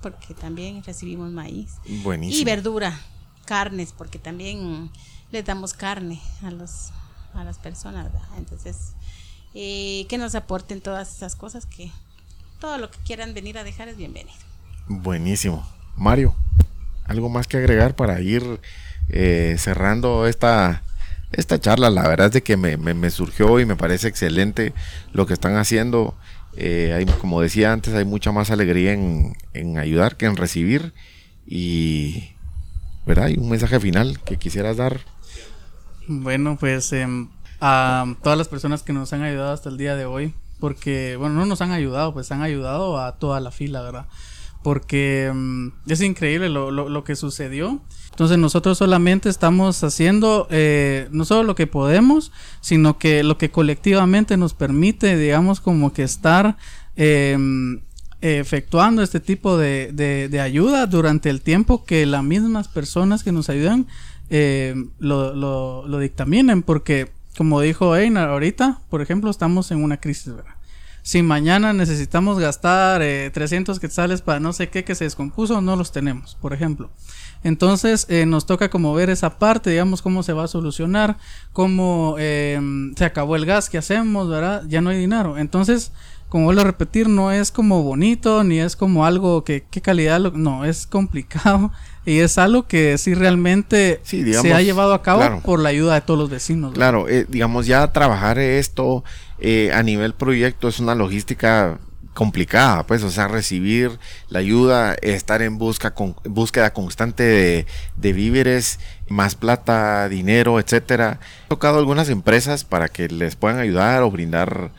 porque 0.00 0.34
también 0.34 0.82
recibimos 0.84 1.30
maíz. 1.30 1.72
Y 1.84 2.44
verdura, 2.44 2.98
carnes, 3.46 3.92
porque 3.96 4.18
también 4.18 4.90
le 5.32 5.42
damos 5.42 5.74
carne 5.74 6.20
a, 6.42 6.50
los, 6.50 6.90
a 7.34 7.44
las 7.44 7.58
personas. 7.58 8.10
Entonces, 8.36 8.92
eh, 9.54 10.06
que 10.08 10.18
nos 10.18 10.34
aporten 10.34 10.80
todas 10.80 11.16
esas 11.16 11.34
cosas, 11.34 11.66
que 11.66 11.90
todo 12.60 12.78
lo 12.78 12.90
que 12.90 12.98
quieran 13.04 13.34
venir 13.34 13.58
a 13.58 13.64
dejar 13.64 13.88
es 13.88 13.96
bienvenido. 13.96 14.38
Buenísimo. 14.86 15.66
Mario, 15.96 16.34
¿algo 17.04 17.28
más 17.28 17.46
que 17.46 17.56
agregar 17.56 17.96
para 17.96 18.20
ir 18.20 18.60
eh, 19.08 19.56
cerrando 19.58 20.26
esta, 20.28 20.82
esta 21.32 21.60
charla? 21.60 21.90
La 21.90 22.06
verdad 22.06 22.26
es 22.26 22.32
de 22.32 22.42
que 22.42 22.56
me, 22.56 22.76
me 22.76 23.10
surgió 23.10 23.58
y 23.58 23.66
me 23.66 23.76
parece 23.76 24.08
excelente 24.08 24.72
lo 25.12 25.26
que 25.26 25.34
están 25.34 25.56
haciendo. 25.56 26.14
Eh, 26.56 26.92
hay, 26.94 27.06
como 27.06 27.40
decía 27.40 27.72
antes, 27.72 27.94
hay 27.94 28.04
mucha 28.04 28.32
más 28.32 28.50
alegría 28.50 28.92
en, 28.92 29.78
ayudar 29.78 30.16
que 30.16 30.26
en 30.26 30.36
recibir. 30.36 30.92
Y, 31.46 32.30
¿verdad? 33.06 33.26
Hay 33.26 33.36
un 33.36 33.48
mensaje 33.48 33.80
final 33.80 34.20
que 34.24 34.36
quisieras 34.36 34.76
dar. 34.76 35.00
Bueno, 36.06 36.56
pues 36.58 36.92
em, 36.92 37.28
a 37.60 38.14
todas 38.22 38.38
las 38.38 38.48
personas 38.48 38.82
que 38.82 38.92
nos 38.92 39.12
han 39.12 39.22
ayudado 39.22 39.52
hasta 39.52 39.68
el 39.68 39.78
día 39.78 39.96
de 39.96 40.04
hoy, 40.04 40.34
porque, 40.58 41.16
bueno, 41.16 41.34
no 41.34 41.46
nos 41.46 41.60
han 41.60 41.72
ayudado, 41.72 42.12
pues 42.12 42.30
han 42.32 42.42
ayudado 42.42 43.00
a 43.00 43.16
toda 43.16 43.40
la 43.40 43.50
fila, 43.50 43.82
¿verdad? 43.82 44.06
Porque 44.62 45.26
em, 45.26 45.72
es 45.86 46.02
increíble 46.02 46.48
lo, 46.48 46.70
lo, 46.70 47.04
que 47.04 47.16
sucedió. 47.16 47.80
Entonces 48.10 48.36
nosotros 48.36 48.76
solamente 48.76 49.28
estamos 49.28 49.82
haciendo 49.82 50.46
eh, 50.50 51.08
no 51.12 51.24
solo 51.24 51.44
lo 51.44 51.54
que 51.54 51.66
podemos, 51.66 52.30
sino 52.60 52.98
que 52.98 53.22
lo 53.22 53.38
que 53.38 53.50
colectivamente 53.50 54.36
nos 54.36 54.52
permite, 54.52 55.16
digamos, 55.16 55.60
como 55.60 55.92
que 55.94 56.02
estar 56.02 56.58
em, 56.96 57.80
efectuando 58.20 59.02
este 59.02 59.20
tipo 59.20 59.56
de, 59.56 59.92
de, 59.92 60.40
ayuda 60.40 60.86
durante 60.86 61.30
el 61.30 61.40
tiempo 61.40 61.84
que 61.84 62.04
las 62.04 62.22
mismas 62.22 62.68
personas 62.68 63.22
que 63.22 63.32
nos 63.32 63.48
ayudan 63.48 63.86
eh, 64.28 64.74
lo, 64.98 65.34
lo, 65.34 65.86
lo, 65.86 65.98
dictaminen, 65.98 66.62
porque 66.62 67.10
como 67.36 67.60
dijo 67.60 67.96
Einar 67.96 68.28
ahorita, 68.28 68.80
por 68.90 69.00
ejemplo, 69.00 69.30
estamos 69.30 69.70
en 69.70 69.82
una 69.82 69.98
crisis, 69.98 70.34
¿verdad? 70.34 70.59
Si 71.02 71.22
mañana 71.22 71.72
necesitamos 71.72 72.38
gastar 72.38 73.00
300 73.00 73.76
eh, 73.76 73.80
quetzales 73.80 74.22
para 74.22 74.40
no 74.40 74.52
sé 74.52 74.68
qué 74.68 74.84
que 74.84 74.94
se 74.94 75.04
descompuso, 75.04 75.60
no 75.60 75.76
los 75.76 75.92
tenemos, 75.92 76.36
por 76.40 76.52
ejemplo. 76.52 76.90
Entonces 77.42 78.06
eh, 78.08 78.26
nos 78.26 78.46
toca 78.46 78.68
como 78.68 78.92
ver 78.92 79.08
esa 79.08 79.38
parte, 79.38 79.70
digamos, 79.70 80.02
cómo 80.02 80.22
se 80.22 80.32
va 80.32 80.44
a 80.44 80.48
solucionar, 80.48 81.16
cómo 81.52 82.16
em, 82.18 82.94
se 82.94 83.04
acabó 83.04 83.36
el 83.36 83.46
gas 83.46 83.70
que 83.70 83.78
hacemos, 83.78 84.28
¿verdad? 84.28 84.64
Ya 84.68 84.80
no 84.80 84.90
hay 84.90 84.98
dinero. 84.98 85.38
Entonces, 85.38 85.92
como 86.30 86.44
vuelvo 86.44 86.60
a 86.62 86.64
repetir, 86.64 87.08
no 87.08 87.32
es 87.32 87.50
como 87.50 87.82
bonito, 87.82 88.44
ni 88.44 88.60
es 88.60 88.76
como 88.76 89.04
algo 89.04 89.42
que, 89.42 89.64
qué 89.68 89.82
calidad, 89.82 90.20
no, 90.32 90.64
es 90.64 90.86
complicado 90.86 91.72
y 92.06 92.20
es 92.20 92.38
algo 92.38 92.68
que 92.68 92.96
sí 92.98 93.14
realmente 93.14 94.00
se 94.04 94.54
ha 94.54 94.62
llevado 94.62 94.94
a 94.94 95.02
cabo 95.02 95.40
por 95.40 95.58
la 95.58 95.70
ayuda 95.70 95.94
de 95.94 96.00
todos 96.02 96.20
los 96.20 96.30
vecinos. 96.30 96.72
Claro, 96.72 97.08
eh, 97.08 97.26
digamos, 97.28 97.66
ya 97.66 97.92
trabajar 97.92 98.38
esto 98.38 99.02
eh, 99.40 99.72
a 99.74 99.82
nivel 99.82 100.14
proyecto 100.14 100.68
es 100.68 100.78
una 100.78 100.94
logística 100.94 101.80
complicada, 102.14 102.86
pues, 102.86 103.02
o 103.02 103.10
sea, 103.10 103.26
recibir 103.26 103.98
la 104.28 104.38
ayuda, 104.38 104.94
estar 105.02 105.42
en 105.42 105.58
busca 105.58 105.94
con, 105.94 106.14
búsqueda 106.24 106.72
constante 106.72 107.24
de, 107.24 107.66
de 107.96 108.12
víveres, 108.12 108.78
más 109.08 109.34
plata, 109.34 110.08
dinero, 110.08 110.60
etcétera. 110.60 111.18
He 111.46 111.48
tocado 111.48 111.78
algunas 111.78 112.08
empresas 112.08 112.62
para 112.62 112.88
que 112.88 113.08
les 113.08 113.34
puedan 113.34 113.58
ayudar 113.58 114.04
o 114.04 114.10
brindar 114.12 114.70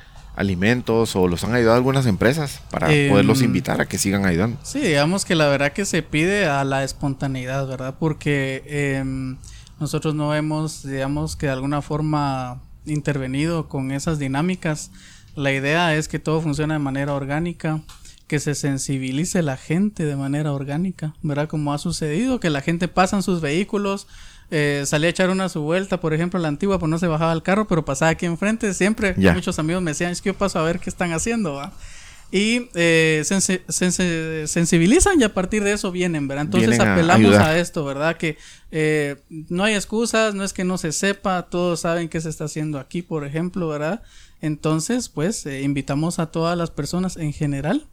alimentos 0.41 1.15
o 1.15 1.27
los 1.27 1.43
han 1.43 1.53
ayudado 1.53 1.77
algunas 1.77 2.05
empresas 2.05 2.61
para 2.69 2.93
em, 2.93 3.09
poderlos 3.09 3.41
invitar 3.41 3.79
a 3.79 3.87
que 3.87 3.97
sigan 3.97 4.25
ayudando. 4.25 4.57
Sí, 4.63 4.79
digamos 4.79 5.23
que 5.23 5.35
la 5.35 5.47
verdad 5.47 5.71
que 5.71 5.85
se 5.85 6.03
pide 6.03 6.45
a 6.45 6.63
la 6.63 6.83
espontaneidad, 6.83 7.67
¿verdad? 7.67 7.95
Porque 7.99 8.63
em, 8.67 9.37
nosotros 9.79 10.13
no 10.15 10.35
hemos, 10.35 10.83
digamos 10.83 11.35
que 11.35 11.45
de 11.45 11.53
alguna 11.53 11.81
forma 11.81 12.61
intervenido 12.85 13.69
con 13.69 13.91
esas 13.91 14.19
dinámicas 14.19 14.91
la 15.35 15.53
idea 15.53 15.95
es 15.95 16.07
que 16.07 16.19
todo 16.19 16.41
funcione 16.41 16.73
de 16.73 16.79
manera 16.79 17.13
orgánica, 17.13 17.81
que 18.27 18.39
se 18.39 18.55
sensibilice 18.55 19.41
la 19.41 19.57
gente 19.57 20.05
de 20.05 20.15
manera 20.15 20.51
orgánica, 20.53 21.13
¿verdad? 21.21 21.47
Como 21.47 21.73
ha 21.73 21.77
sucedido, 21.77 22.39
que 22.39 22.49
la 22.49 22.61
gente 22.61 22.87
pasa 22.87 23.17
en 23.17 23.23
sus 23.23 23.41
vehículos, 23.41 24.07
eh, 24.51 24.83
salía 24.85 25.07
a 25.07 25.09
echar 25.09 25.29
una 25.29 25.49
su 25.49 25.61
vuelta, 25.61 25.99
por 25.99 26.13
ejemplo, 26.13 26.39
la 26.39 26.49
antigua, 26.49 26.77
pues 26.77 26.89
no 26.89 26.99
se 26.99 27.07
bajaba 27.07 27.33
el 27.33 27.41
carro, 27.41 27.67
pero 27.67 27.85
pasaba 27.85 28.11
aquí 28.11 28.25
enfrente, 28.25 28.73
siempre 28.73 29.15
muchos 29.15 29.57
amigos 29.59 29.81
me 29.81 29.91
decían, 29.91 30.11
es 30.11 30.21
que 30.21 30.29
yo 30.29 30.33
paso 30.33 30.59
a 30.59 30.63
ver 30.63 30.79
qué 30.79 30.89
están 30.89 31.13
haciendo, 31.13 31.53
¿va? 31.53 31.73
Y 32.33 32.69
eh, 32.75 33.23
se, 33.25 34.47
sensibilizan 34.47 35.19
y 35.19 35.23
a 35.23 35.33
partir 35.33 35.65
de 35.65 35.73
eso 35.73 35.91
vienen, 35.91 36.29
¿verdad? 36.29 36.45
Entonces 36.45 36.79
apelamos 36.79 37.35
a, 37.35 37.57
esto, 37.59 37.83
¿verdad? 37.83 38.15
Que 38.15 38.37
eh, 38.71 39.17
no 39.29 39.65
hay 39.65 39.73
excusas, 39.73 40.33
no 40.33 40.45
es 40.45 40.53
que 40.53 40.63
no 40.63 40.77
se 40.77 40.93
sepa, 40.93 41.43
todos 41.49 41.81
saben 41.81 42.07
qué 42.07 42.21
se 42.21 42.29
está 42.29 42.45
haciendo 42.45 42.79
aquí, 42.79 43.01
por 43.01 43.25
ejemplo, 43.25 43.67
¿verdad? 43.67 44.01
Entonces, 44.39 45.09
pues, 45.09 45.45
eh, 45.45 45.61
invitamos 45.61 46.19
a 46.19 46.27
todas 46.27 46.57
las 46.57 46.71
personas 46.71 47.17
en 47.17 47.33
general 47.33 47.85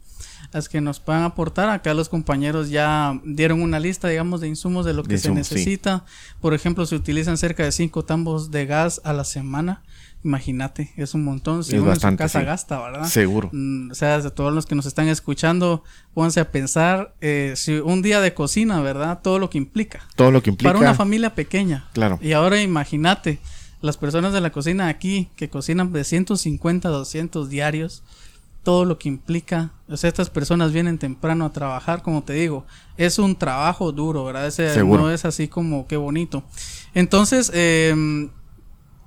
las 0.51 0.69
que 0.69 0.81
nos 0.81 0.99
puedan 0.99 1.23
aportar. 1.23 1.69
Acá 1.69 1.93
los 1.93 2.09
compañeros 2.09 2.69
ya 2.69 3.19
dieron 3.23 3.61
una 3.61 3.79
lista, 3.79 4.07
digamos, 4.07 4.41
de 4.41 4.47
insumos 4.47 4.85
de 4.85 4.93
lo 4.93 5.03
que 5.03 5.17
se 5.17 5.31
necesita. 5.31 6.05
Por 6.41 6.53
ejemplo, 6.53 6.85
se 6.85 6.95
utilizan 6.95 7.37
cerca 7.37 7.63
de 7.63 7.71
cinco 7.71 8.03
tambos 8.03 8.51
de 8.51 8.65
gas 8.65 9.01
a 9.03 9.13
la 9.13 9.23
semana. 9.23 9.83
Imagínate, 10.23 10.91
es 10.97 11.13
un 11.13 11.23
montón. 11.23 11.63
Si 11.63 11.77
uno 11.77 11.93
en 11.93 11.99
su 11.99 12.15
casa 12.17 12.41
gasta, 12.41 12.81
¿verdad? 12.81 13.07
Seguro. 13.07 13.49
Mm, 13.53 13.91
o 13.91 13.95
sea, 13.95 14.19
de 14.19 14.31
todos 14.31 14.53
los 14.53 14.65
que 14.65 14.75
nos 14.75 14.85
están 14.85 15.07
escuchando, 15.07 15.83
pónganse 16.13 16.41
a 16.41 16.51
pensar 16.51 17.15
eh, 17.21 17.53
si 17.55 17.75
un 17.75 18.01
día 18.01 18.19
de 18.19 18.33
cocina, 18.33 18.81
¿verdad? 18.81 19.21
Todo 19.23 19.39
lo 19.39 19.49
que 19.49 19.57
implica. 19.57 20.01
Todo 20.15 20.31
lo 20.31 20.43
que 20.43 20.49
implica. 20.49 20.73
Para 20.73 20.79
una 20.79 20.93
familia 20.93 21.35
pequeña. 21.35 21.87
Claro. 21.93 22.19
Y 22.21 22.33
ahora 22.33 22.61
imagínate 22.61 23.39
las 23.81 23.97
personas 23.97 24.33
de 24.33 24.41
la 24.41 24.51
cocina 24.51 24.89
aquí 24.89 25.29
que 25.35 25.49
cocinan 25.49 25.93
de 25.93 26.03
150 26.03 26.87
a 26.87 26.91
200 26.91 27.49
diarios, 27.49 28.03
todo 28.69 28.85
lo 28.85 28.99
que 28.99 29.09
implica, 29.09 29.71
o 29.87 29.97
sea, 29.97 30.09
estas 30.09 30.29
personas 30.29 30.71
vienen 30.71 30.99
temprano 30.99 31.43
a 31.43 31.51
trabajar, 31.51 32.03
como 32.03 32.21
te 32.21 32.33
digo, 32.33 32.67
es 32.97 33.17
un 33.17 33.35
trabajo 33.35 33.91
duro, 33.91 34.25
¿verdad? 34.25 34.45
Ese 34.45 34.83
no 34.83 35.09
es 35.09 35.25
así 35.25 35.47
como 35.47 35.87
qué 35.87 35.97
bonito. 35.97 36.43
Entonces, 36.93 37.51
em, 37.55 38.29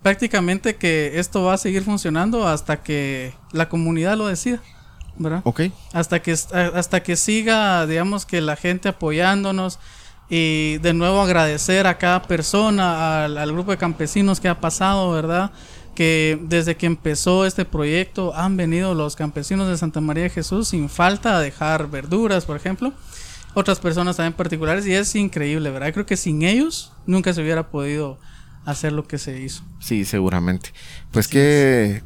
prácticamente 0.03 0.75
que 0.75 1.13
esto 1.21 1.45
va 1.45 1.55
a 1.55 1.59
seguir 1.59 1.85
funcionando 1.85 2.49
hasta 2.49 2.83
que 2.83 3.35
la 3.53 3.69
comunidad 3.69 4.17
lo 4.17 4.27
decida. 4.27 4.61
¿verdad? 5.17 5.43
Ok. 5.45 5.61
Hasta 5.93 6.21
que, 6.23 6.33
hasta 6.33 7.03
que 7.05 7.15
siga, 7.15 7.87
digamos 7.87 8.27
que 8.27 8.41
la 8.41 8.57
gente 8.57 8.89
apoyándonos, 8.89 9.79
y 10.29 10.79
de 10.79 10.93
nuevo 10.93 11.21
agradecer 11.21 11.87
a 11.87 11.99
cada 11.99 12.23
persona, 12.23 13.27
al, 13.27 13.53
grupo 13.53 13.71
de 13.71 13.77
campesinos 13.77 14.41
que 14.41 14.49
ha 14.49 14.61
pasado, 14.61 15.13
¿verdad? 15.13 15.53
Que 16.03 16.37
desde 16.43 16.77
que 16.77 16.87
empezó 16.87 17.47
este 17.47 17.65
proyecto 17.65 18.35
han 18.35 18.57
venido 18.57 18.93
los 18.93 19.15
campesinos 19.15 19.69
de 19.69 19.77
Santa 19.77 20.01
María 20.01 20.25
de 20.25 20.31
Jesús 20.31 20.67
sin 20.67 20.89
falta 20.89 21.37
a 21.37 21.41
dejar 21.41 21.89
verduras, 21.89 22.45
por 22.45 22.57
ejemplo. 22.57 22.93
Otras 23.55 23.79
personas 23.79 24.17
también 24.17 24.33
particulares 24.33 24.85
y 24.85 24.95
es 24.95 25.15
increíble, 25.15 25.71
¿verdad? 25.71 25.93
Creo 25.93 26.05
que 26.05 26.17
sin 26.17 26.43
ellos 26.43 26.93
nunca 27.07 27.33
se 27.33 27.41
hubiera 27.41 27.71
podido 27.71 28.19
hacer 28.65 28.93
lo 28.93 29.07
que 29.07 29.17
se 29.17 29.41
hizo. 29.41 29.63
Sí, 29.79 30.05
seguramente. 30.05 30.73
Pues 31.13 31.29
que 31.29 32.03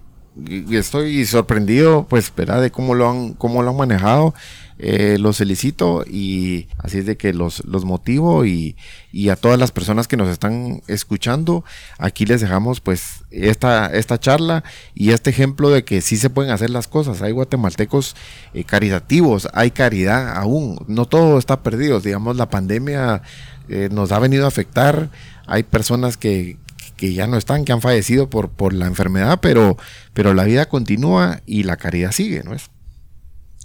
estoy 0.71 1.25
sorprendido, 1.25 2.07
pues, 2.07 2.31
¿verdad? 2.37 2.61
De 2.61 2.71
cómo 2.71 2.95
lo 2.95 3.09
han, 3.09 3.33
cómo 3.33 3.63
lo 3.63 3.71
han 3.71 3.79
manejado. 3.79 4.35
Eh, 4.79 5.17
los 5.19 5.39
felicito 5.39 6.05
y 6.07 6.69
así 6.77 6.99
es 6.99 7.07
de 7.07 7.17
que 7.17 7.33
los, 7.33 7.65
los 7.65 7.87
motivo 7.87 8.45
y, 8.45 8.77
y, 9.11 9.31
a 9.31 9.37
todas 9.37 9.59
las 9.59 9.73
personas 9.73 10.07
que 10.07 10.19
nos 10.19 10.29
están 10.29 10.83
escuchando, 10.87 11.65
aquí 11.97 12.27
les 12.27 12.43
dejamos 12.43 12.81
pues 12.81 13.25
esta, 13.31 13.87
esta 13.87 14.21
charla 14.21 14.65
y 14.95 15.13
este 15.13 15.31
ejemplo 15.31 15.71
de 15.71 15.85
que 15.85 16.03
sí 16.03 16.19
se 16.19 16.29
pueden 16.29 16.53
hacer 16.53 16.69
las 16.69 16.89
cosas. 16.89 17.23
Hay 17.23 17.33
guatemaltecos 17.33 18.17
eh, 18.53 18.65
caritativos, 18.65 19.49
hay 19.55 19.71
caridad 19.71 20.37
aún, 20.37 20.79
no 20.89 21.07
todo 21.07 21.39
está 21.39 21.63
perdido. 21.63 22.01
Digamos, 22.01 22.37
la 22.37 22.51
pandemia 22.51 23.23
eh, 23.71 23.89
nos 23.91 24.13
ha 24.13 24.19
venido 24.19 24.45
a 24.45 24.49
afectar, 24.49 25.09
hay 25.47 25.63
personas 25.63 26.19
que, 26.19 26.59
que 26.99 27.15
ya 27.15 27.27
no 27.27 27.39
están, 27.39 27.65
que 27.65 27.73
han 27.73 27.81
fallecido 27.81 28.29
por, 28.29 28.51
por 28.51 28.75
la 28.75 28.87
enfermedad, 28.87 29.39
pero, 29.41 29.79
pero 30.13 30.35
la 30.35 30.45
vida 30.45 30.69
continúa 30.69 31.41
y 31.47 31.63
la 31.63 31.79
caridad 31.79 32.13
sigue, 32.13 32.43
¿no 32.45 32.53
es? 32.53 32.69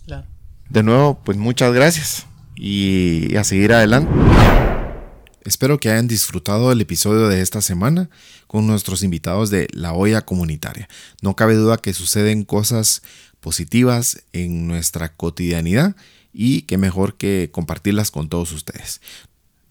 Claro. 0.06 0.26
De 0.72 0.84
nuevo, 0.84 1.20
pues 1.22 1.38
muchas 1.38 1.74
gracias 1.74 2.28
y 2.56 3.36
a 3.36 3.44
seguir 3.44 3.74
adelante. 3.74 4.10
Espero 5.44 5.78
que 5.82 5.90
hayan 5.90 6.08
disfrutado 6.08 6.72
el 6.72 6.80
episodio 6.80 7.28
de 7.28 7.42
esta 7.42 7.62
semana 7.62 8.10
con 8.48 8.68
nuestros 8.68 9.04
invitados 9.04 9.50
de 9.50 9.68
La 9.74 9.92
Olla 9.92 10.22
Comunitaria. 10.22 10.88
No 11.22 11.36
cabe 11.36 11.56
duda 11.56 11.76
que 11.76 11.92
suceden 11.92 12.46
cosas 12.46 13.02
positivas 13.42 14.24
en 14.32 14.66
nuestra 14.66 15.14
cotidianidad 15.14 15.98
y 16.32 16.62
que 16.62 16.78
mejor 16.78 17.18
que 17.18 17.50
compartirlas 17.52 18.10
con 18.10 18.30
todos 18.30 18.54
ustedes. 18.54 19.02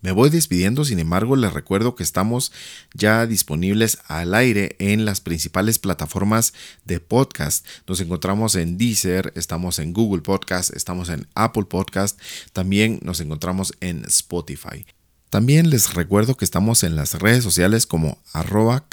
Me 0.03 0.13
voy 0.13 0.31
despidiendo, 0.31 0.87
sin 0.87 0.99
embargo, 0.99 1.37
les 1.37 1.53
recuerdo 1.53 1.95
que 1.95 2.03
estamos 2.03 2.53
ya 2.95 3.27
disponibles 3.27 3.99
al 4.07 4.35
aire 4.35 4.77
en 4.79 5.05
las 5.05 5.21
principales 5.21 5.79
plataformas 5.79 6.55
de 6.87 7.01
podcast. 7.01 7.67
Nos 7.87 8.01
encontramos 8.01 8.55
en 8.55 8.79
Deezer, 8.79 9.33
estamos 9.37 9.79
en 9.79 9.93
Google 9.93 10.23
Podcast, 10.23 10.75
estamos 10.75 11.11
en 11.11 11.27
Apple 11.35 11.65
Podcast, 11.65 12.19
también 12.55 12.99
nos 13.03 13.21
encontramos 13.21 13.75
en 13.81 14.07
Spotify. 14.07 14.87
También 15.29 15.71
les 15.71 15.95
recuerdo 15.95 16.37
que 16.37 16.45
estamos 16.45 16.83
en 16.83 16.97
las 16.97 17.15
redes 17.15 17.45
sociales 17.45 17.87
como 17.87 18.19
arroba 18.33 18.89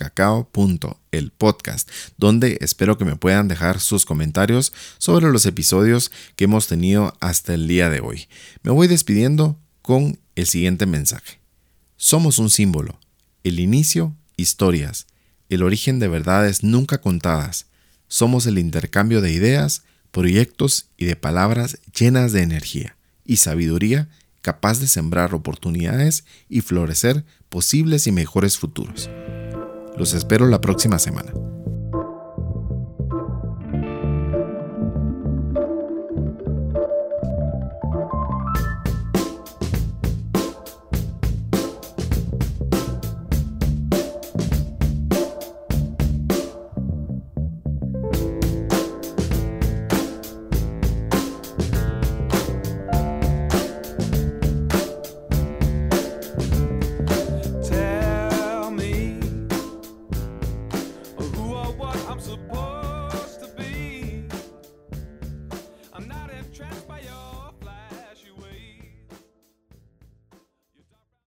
podcast, 1.37 1.89
donde 2.17 2.57
espero 2.61 2.97
que 2.97 3.05
me 3.05 3.15
puedan 3.15 3.47
dejar 3.47 3.79
sus 3.79 4.05
comentarios 4.05 4.71
sobre 4.99 5.31
los 5.31 5.47
episodios 5.47 6.11
que 6.35 6.43
hemos 6.43 6.67
tenido 6.67 7.15
hasta 7.21 7.55
el 7.55 7.67
día 7.67 7.89
de 7.89 8.01
hoy. 8.01 8.27
Me 8.61 8.71
voy 8.71 8.87
despidiendo 8.87 9.57
con 9.87 10.19
el 10.35 10.47
siguiente 10.47 10.85
mensaje. 10.85 11.39
Somos 11.95 12.39
un 12.39 12.49
símbolo, 12.49 12.99
el 13.45 13.61
inicio, 13.61 14.13
historias, 14.35 15.07
el 15.47 15.63
origen 15.63 15.97
de 15.99 16.09
verdades 16.09 16.61
nunca 16.61 16.99
contadas. 16.99 17.67
Somos 18.09 18.45
el 18.47 18.59
intercambio 18.59 19.21
de 19.21 19.31
ideas, 19.31 19.83
proyectos 20.11 20.89
y 20.97 21.05
de 21.05 21.15
palabras 21.15 21.79
llenas 21.97 22.33
de 22.33 22.41
energía 22.41 22.97
y 23.23 23.37
sabiduría 23.37 24.09
capaz 24.41 24.81
de 24.81 24.87
sembrar 24.87 25.33
oportunidades 25.33 26.25
y 26.49 26.59
florecer 26.59 27.23
posibles 27.47 28.07
y 28.07 28.11
mejores 28.11 28.57
futuros. 28.57 29.09
Los 29.97 30.13
espero 30.13 30.47
la 30.47 30.59
próxima 30.59 30.99
semana. 30.99 31.31